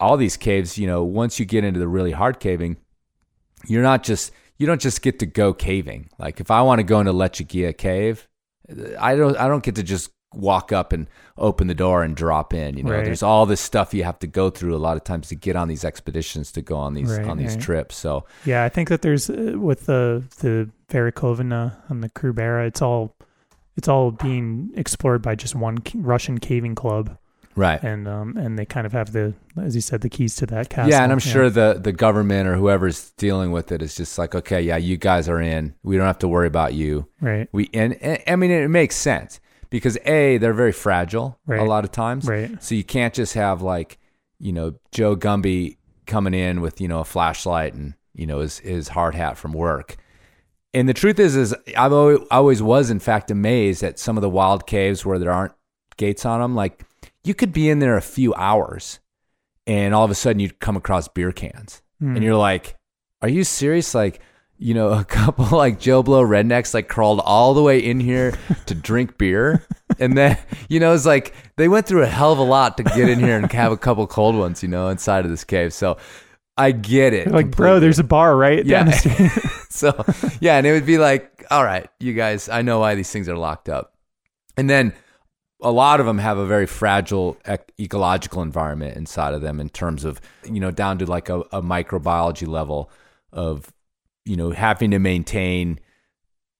all 0.00 0.16
these 0.16 0.36
caves, 0.36 0.78
you 0.78 0.86
know, 0.86 1.02
once 1.04 1.38
you 1.38 1.44
get 1.44 1.64
into 1.64 1.80
the 1.80 1.88
really 1.88 2.12
hard 2.12 2.40
caving, 2.40 2.76
you're 3.66 3.82
not 3.82 4.02
just 4.02 4.32
you 4.56 4.66
don't 4.66 4.80
just 4.80 5.02
get 5.02 5.18
to 5.20 5.26
go 5.26 5.52
caving. 5.52 6.10
Like 6.18 6.40
if 6.40 6.50
I 6.50 6.62
want 6.62 6.78
to 6.80 6.84
go 6.84 7.00
into 7.00 7.12
Lechuguilla 7.12 7.76
cave, 7.76 8.28
I 8.98 9.16
don't 9.16 9.36
I 9.36 9.48
don't 9.48 9.62
get 9.62 9.76
to 9.76 9.82
just 9.82 10.10
walk 10.34 10.72
up 10.72 10.92
and 10.92 11.06
open 11.38 11.68
the 11.68 11.74
door 11.74 12.02
and 12.02 12.14
drop 12.14 12.52
in, 12.52 12.76
you 12.76 12.82
know. 12.82 12.92
Right. 12.92 13.04
There's 13.04 13.22
all 13.22 13.46
this 13.46 13.60
stuff 13.60 13.94
you 13.94 14.04
have 14.04 14.18
to 14.18 14.26
go 14.26 14.50
through 14.50 14.76
a 14.76 14.78
lot 14.78 14.96
of 14.96 15.04
times 15.04 15.28
to 15.28 15.34
get 15.34 15.56
on 15.56 15.68
these 15.68 15.84
expeditions 15.84 16.52
to 16.52 16.62
go 16.62 16.76
on 16.76 16.94
these 16.94 17.10
Right, 17.10 17.26
on 17.26 17.38
these 17.38 17.54
right. 17.54 17.60
trips. 17.60 17.96
So, 17.96 18.26
Yeah, 18.44 18.64
I 18.64 18.68
think 18.68 18.88
that 18.90 19.02
there's 19.02 19.30
uh, 19.30 19.54
with 19.56 19.86
the 19.86 20.22
the 20.40 20.70
Verikovina 20.90 21.76
and 21.88 22.02
the 22.02 22.10
Krubera, 22.10 22.66
it's 22.66 22.82
all 22.82 23.14
it's 23.76 23.88
all 23.88 24.10
being 24.10 24.70
explored 24.74 25.22
by 25.22 25.34
just 25.34 25.54
one 25.54 25.78
Russian 25.94 26.38
caving 26.38 26.74
club, 26.74 27.16
right. 27.58 27.82
and 27.82 28.08
um 28.08 28.36
and 28.36 28.58
they 28.58 28.64
kind 28.64 28.86
of 28.86 28.92
have 28.92 29.12
the 29.12 29.34
as 29.60 29.74
you 29.74 29.80
said 29.80 30.00
the 30.00 30.08
keys 30.08 30.36
to 30.36 30.46
that 30.46 30.70
castle. 30.70 30.90
Yeah, 30.90 31.02
and 31.02 31.12
I'm 31.12 31.18
sure 31.18 31.50
the 31.50 31.78
the 31.82 31.92
government 31.92 32.48
or 32.48 32.56
whoever's 32.56 33.10
dealing 33.12 33.50
with 33.50 33.72
it 33.72 33.82
is 33.82 33.94
just 33.94 34.18
like, 34.18 34.34
okay, 34.34 34.60
yeah, 34.62 34.76
you 34.76 34.96
guys 34.96 35.28
are 35.28 35.40
in. 35.40 35.74
We 35.82 35.96
don't 35.96 36.06
have 36.06 36.18
to 36.20 36.28
worry 36.28 36.46
about 36.46 36.74
you. 36.74 37.08
right, 37.20 37.48
We 37.52 37.68
and, 37.74 37.94
and 38.02 38.22
I 38.26 38.36
mean 38.36 38.50
it 38.50 38.68
makes 38.68 38.96
sense 38.96 39.40
because 39.70 39.98
a 40.04 40.38
they're 40.38 40.54
very 40.54 40.72
fragile 40.72 41.38
a 41.48 41.64
lot 41.64 41.84
of 41.84 41.92
times. 41.92 42.26
right, 42.26 42.62
So 42.62 42.74
you 42.74 42.84
can't 42.84 43.12
just 43.12 43.34
have 43.34 43.60
like 43.62 43.98
you 44.38 44.52
know 44.52 44.74
Joe 44.92 45.16
Gumby 45.16 45.76
coming 46.06 46.34
in 46.34 46.60
with 46.60 46.80
you 46.80 46.88
know 46.88 47.00
a 47.00 47.04
flashlight 47.04 47.74
and 47.74 47.94
you 48.14 48.26
know 48.26 48.38
his 48.40 48.58
his 48.60 48.88
hard 48.88 49.14
hat 49.14 49.36
from 49.36 49.52
work. 49.52 49.96
And 50.74 50.88
the 50.88 50.94
truth 50.94 51.18
is, 51.18 51.34
is 51.34 51.54
I've 51.76 51.94
always, 51.94 52.18
always 52.30 52.62
was 52.62 52.90
in 52.90 53.00
fact 53.00 53.30
amazed 53.30 53.82
at 53.82 53.98
some 53.98 54.18
of 54.18 54.22
the 54.22 54.28
wild 54.28 54.66
caves 54.66 55.04
where 55.04 55.18
there 55.18 55.32
aren't 55.32 55.54
gates 55.96 56.24
on 56.26 56.40
them. 56.40 56.54
Like 56.54 56.84
you 57.28 57.34
could 57.34 57.52
be 57.52 57.68
in 57.68 57.78
there 57.78 57.96
a 57.96 58.02
few 58.02 58.34
hours, 58.34 58.98
and 59.66 59.94
all 59.94 60.04
of 60.04 60.10
a 60.10 60.14
sudden 60.14 60.40
you'd 60.40 60.58
come 60.58 60.76
across 60.76 61.06
beer 61.08 61.32
cans, 61.32 61.82
and 62.00 62.16
hmm. 62.16 62.22
you're 62.22 62.36
like, 62.36 62.76
"Are 63.22 63.28
you 63.28 63.44
serious?" 63.44 63.94
Like 63.94 64.20
you 64.58 64.74
know, 64.74 64.90
a 64.90 65.04
couple 65.08 65.46
like 65.56 65.78
Joe 65.78 66.02
Blow 66.02 66.22
rednecks 66.22 66.74
like 66.74 66.88
crawled 66.88 67.20
all 67.20 67.54
the 67.54 67.62
way 67.62 67.78
in 67.78 68.00
here 68.00 68.36
to 68.66 68.74
drink 68.74 69.16
beer. 69.16 69.64
And 70.00 70.16
then, 70.16 70.38
you 70.68 70.78
know, 70.78 70.94
it's 70.94 71.06
like 71.06 71.34
they 71.56 71.66
went 71.66 71.86
through 71.86 72.02
a 72.02 72.06
hell 72.06 72.30
of 72.30 72.38
a 72.38 72.42
lot 72.42 72.76
to 72.76 72.84
get 72.84 73.08
in 73.08 73.18
here 73.18 73.36
and 73.36 73.50
have 73.50 73.72
a 73.72 73.76
couple 73.76 74.06
cold 74.06 74.36
ones, 74.36 74.62
you 74.62 74.68
know, 74.68 74.90
inside 74.90 75.24
of 75.24 75.30
this 75.30 75.42
cave. 75.42 75.72
So 75.72 75.96
I 76.56 76.70
get 76.70 77.14
it. 77.14 77.32
like 77.32 77.50
bro, 77.50 77.80
there's 77.80 77.98
a 77.98 78.04
bar 78.04 78.36
right 78.36 78.64
Yeah. 78.64 78.84
down 78.84 78.86
the 78.86 78.92
street. 78.92 79.50
so 79.70 80.04
yeah, 80.40 80.56
and 80.56 80.68
it 80.68 80.72
would 80.72 80.86
be 80.86 80.98
like, 80.98 81.44
all 81.50 81.64
right, 81.64 81.88
you 81.98 82.12
guys, 82.12 82.48
I 82.48 82.62
know 82.62 82.78
why 82.78 82.94
these 82.94 83.10
things 83.10 83.28
are 83.28 83.36
locked 83.36 83.68
up. 83.68 83.94
And 84.56 84.70
then 84.70 84.92
a 85.60 85.70
lot 85.72 85.98
of 86.00 86.06
them 86.06 86.18
have 86.18 86.38
a 86.38 86.46
very 86.46 86.66
fragile 86.66 87.36
ec- 87.44 87.72
ecological 87.80 88.42
environment 88.42 88.96
inside 88.96 89.34
of 89.34 89.40
them 89.42 89.58
in 89.60 89.68
terms 89.68 90.04
of 90.04 90.20
you 90.44 90.60
know 90.60 90.70
down 90.70 90.98
to 90.98 91.06
like 91.06 91.28
a, 91.28 91.40
a 91.52 91.60
microbiology 91.62 92.46
level 92.46 92.90
of 93.32 93.72
you 94.24 94.36
know 94.36 94.50
having 94.50 94.90
to 94.92 94.98
maintain 94.98 95.80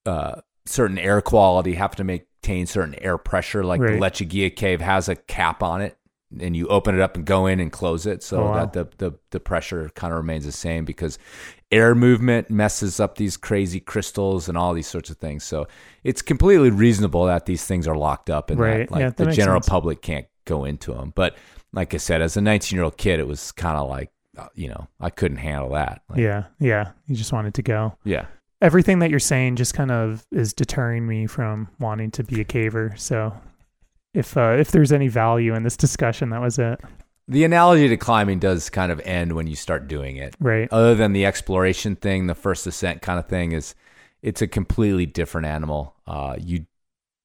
uh, 0.07 0.41
certain 0.67 0.99
air 0.99 1.21
quality, 1.21 1.75
have 1.75 1.95
to 1.97 2.05
maintain 2.05 2.67
certain 2.67 2.95
air 2.97 3.19
pressure. 3.19 3.63
Like 3.65 3.81
Right. 3.81 3.93
the 3.95 3.99
Lechuguilla 4.01 4.55
cave 4.55 4.81
has 4.81 5.09
a 5.09 5.17
cap 5.17 5.63
on 5.63 5.81
it, 5.81 5.97
and 6.41 6.57
you 6.57 6.67
open 6.69 6.95
it 6.95 7.01
up 7.01 7.15
and 7.17 7.25
go 7.25 7.47
in 7.47 7.61
and 7.61 7.71
close 7.71 8.07
it, 8.07 8.23
so 8.23 8.39
Oh, 8.41 8.45
wow. 8.47 8.55
that 8.67 8.73
the, 8.73 8.89
the 9.11 9.19
the 9.31 9.41
pressure 9.41 9.91
kind 9.95 10.13
of 10.13 10.19
remains 10.19 10.45
the 10.45 10.53
same 10.53 10.85
because 10.85 11.19
air 11.71 11.95
movement 11.95 12.49
messes 12.51 12.99
up 12.99 13.17
these 13.17 13.37
crazy 13.37 13.79
crystals 13.81 14.49
and 14.49 14.57
all 14.57 14.73
these 14.73 14.87
sorts 14.87 15.11
of 15.11 15.19
things. 15.19 15.45
So 15.45 15.67
it's 16.03 16.23
completely 16.23 16.71
reasonable 16.71 17.27
that 17.27 17.47
these 17.47 17.65
things 17.65 17.87
are 17.87 17.97
locked 17.97 18.31
up 18.31 18.51
and 18.51 18.59
Right. 18.59 18.89
that 18.89 18.91
like 18.91 19.01
Yeah, 19.01 19.11
that 19.11 19.17
the 19.17 19.33
general 19.33 19.61
sense. 19.61 19.69
public 19.69 20.01
can't 20.03 20.27
go 20.47 20.65
into 20.65 20.95
them. 20.95 21.13
But 21.15 21.37
like 21.73 21.93
I 21.93 21.99
said, 21.99 22.23
as 22.23 22.37
a 22.37 22.41
19 22.41 22.77
year 22.77 22.85
old 22.85 22.97
kid, 22.97 23.21
it 23.21 23.27
was 23.27 23.53
kind 23.53 23.77
of 23.77 23.89
like 23.89 24.11
uh, 24.39 24.47
you 24.55 24.69
know 24.69 24.87
I 25.01 25.11
couldn't 25.11 25.39
handle 25.39 25.71
that. 25.71 26.03
Like, 26.09 26.21
Yeah, 26.21 26.45
yeah. 26.59 26.93
You 27.07 27.17
just 27.17 27.33
wanted 27.33 27.55
to 27.55 27.63
go. 27.63 27.97
yeah. 28.05 28.27
Everything 28.63 28.99
that 29.01 29.11
you're 29.11 29.21
saying 29.21 29.57
just 29.57 29.75
kind 29.75 29.91
of 29.93 30.27
is 30.33 30.53
deterring 30.53 31.07
me 31.07 31.27
from 31.27 31.69
wanting 31.79 32.11
to 32.13 32.25
be 32.25 32.41
a 32.41 32.45
caver. 32.45 32.99
So, 32.99 33.33
if 34.15 34.37
uh, 34.37 34.57
if 34.59 34.71
there's 34.73 34.91
any 34.91 35.07
value 35.09 35.55
in 35.55 35.63
this 35.65 35.77
discussion, 35.77 36.31
that 36.31 36.41
was 36.41 36.59
it. 36.59 36.81
The 37.29 37.45
analogy 37.45 37.89
to 37.89 37.97
climbing 37.99 38.39
does 38.39 38.71
kind 38.71 38.91
of 38.91 39.01
end 39.01 39.35
when 39.35 39.47
you 39.47 39.55
start 39.55 39.87
doing 39.87 40.17
it. 40.17 40.35
Right. 40.41 40.69
Other 40.73 40.95
than 40.95 41.13
the 41.13 41.27
exploration 41.27 41.95
thing, 41.95 42.27
the 42.27 42.35
first 42.35 42.67
ascent 42.67 43.03
kind 43.03 43.19
of 43.19 43.27
thing 43.27 43.53
is 43.53 43.75
it's 44.23 44.41
a 44.41 44.47
completely 44.49 45.05
different 45.05 45.47
animal. 45.47 45.95
Uh, 46.07 46.37
you 46.39 46.67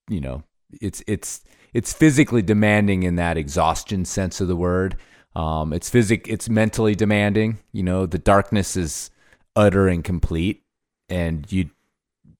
you 0.09 0.19
know, 0.19 0.43
it's 0.81 1.01
it's 1.07 1.41
it's 1.73 1.93
physically 1.93 2.41
demanding 2.41 3.03
in 3.03 3.15
that 3.15 3.37
exhaustion 3.37 4.03
sense 4.03 4.41
of 4.41 4.49
the 4.49 4.55
word. 4.55 4.97
Um, 5.35 5.71
it's 5.73 5.89
physic 5.89 6.27
it's 6.27 6.49
mentally 6.49 6.95
demanding. 6.95 7.59
You 7.71 7.83
know, 7.83 8.05
the 8.05 8.19
darkness 8.19 8.75
is 8.75 9.09
utter 9.55 9.87
and 9.87 10.03
complete, 10.03 10.63
and 11.07 11.49
you 11.49 11.69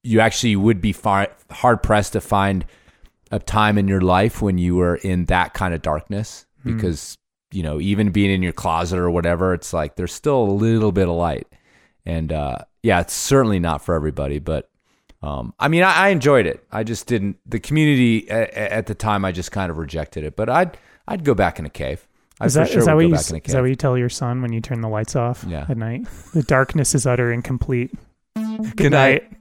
you 0.04 0.19
actually 0.19 0.58
would 0.58 0.82
be 0.82 0.91
far, 0.91 1.30
hard 1.49 1.82
pressed 1.82 2.12
to 2.13 2.21
find 2.21 2.65
a 3.32 3.39
time 3.39 3.78
in 3.78 3.88
your 3.88 4.02
life 4.02 4.41
when 4.41 4.58
you 4.58 4.76
were 4.76 4.97
in 4.97 5.26
that 5.26 5.54
kind 5.54 5.73
of 5.73 5.82
darkness 5.82 6.45
Hmm. 6.63 6.76
because 6.76 7.17
you 7.54 7.63
know 7.63 7.80
even 7.80 8.12
being 8.12 8.32
in 8.32 8.42
your 8.44 8.54
closet 8.54 8.98
or 9.00 9.10
whatever 9.10 9.54
it's 9.54 9.74
like 9.74 9.96
there's 9.96 10.13
still 10.13 10.42
a 10.44 10.52
little 10.52 10.92
bit 10.92 11.08
of 11.08 11.16
light 11.16 11.48
and 12.06 12.32
uh 12.32 12.58
yeah 12.82 13.00
it's 13.00 13.13
certainly 13.13 13.60
not 13.60 13.84
for 13.84 13.96
everybody 13.96 14.39
but 14.39 14.70
um 15.22 15.54
i 15.60 15.68
mean 15.68 15.84
i, 15.84 15.94
I 15.94 16.10
enjoyed 16.10 16.46
it 16.46 16.66
i 16.72 16.84
just 16.84 17.08
didn't 17.08 17.38
the 17.46 17.60
community 17.60 18.30
at, 18.30 18.50
at 18.54 18.86
the 18.88 18.96
time 18.96 19.24
i 19.24 19.32
just 19.32 19.52
kind 19.52 19.70
of 19.72 19.78
rejected 19.78 20.24
it 20.24 20.36
but 20.36 20.50
i'd 20.50 20.78
i'd 21.08 21.24
go 21.24 21.34
back 21.34 21.60
in 21.60 21.66
a 21.66 21.70
cave 21.70 22.08
i 22.39 22.46
Is 22.46 22.56
that, 22.56 22.70
sure 22.70 22.80
is 22.80 22.86
that 22.88 22.96
what 22.96 23.06
you 23.06 23.13
back 23.13 23.30
in 23.30 23.36
a 23.36 23.39
is 23.46 23.54
that 23.54 23.62
what 23.62 23.70
you 23.70 23.76
tell 23.76 23.98
your 23.98 24.10
son 24.10 24.42
when 24.42 24.52
you 24.52 24.60
turn 24.60 24.82
the 24.82 24.89
lights 24.89 25.16
off 25.16 25.46
Yeah. 25.48 25.66
at 25.70 25.78
night? 25.78 26.08
The 26.34 26.42
darkness 26.44 26.96
is 26.96 27.06
utter 27.06 27.32
and 27.32 27.44
complete. 27.44 27.92
Good 28.76 28.92
night. 28.92 29.32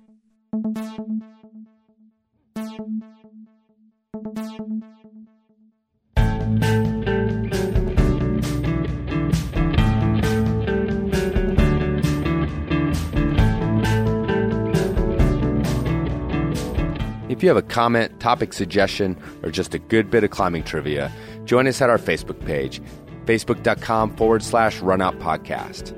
If 17.32 17.42
you 17.42 17.48
have 17.48 17.56
a 17.56 17.62
comment, 17.62 18.20
topic 18.20 18.52
suggestion, 18.52 19.16
or 19.42 19.50
just 19.50 19.72
a 19.72 19.78
good 19.78 20.10
bit 20.10 20.22
of 20.22 20.30
climbing 20.30 20.64
trivia, 20.64 21.10
join 21.46 21.66
us 21.66 21.80
at 21.80 21.88
our 21.88 21.96
Facebook 21.96 22.44
page, 22.44 22.82
facebook.com 23.24 24.16
forward 24.16 24.42
slash 24.42 24.80
runout 24.80 25.18
podcast. 25.18 25.96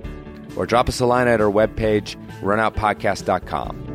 Or 0.57 0.65
drop 0.65 0.89
us 0.89 1.01
a 1.01 1.07
line 1.07 1.27
at 1.27 1.41
our 1.41 1.51
webpage, 1.51 2.15
runoutpodcast.com. 2.41 3.94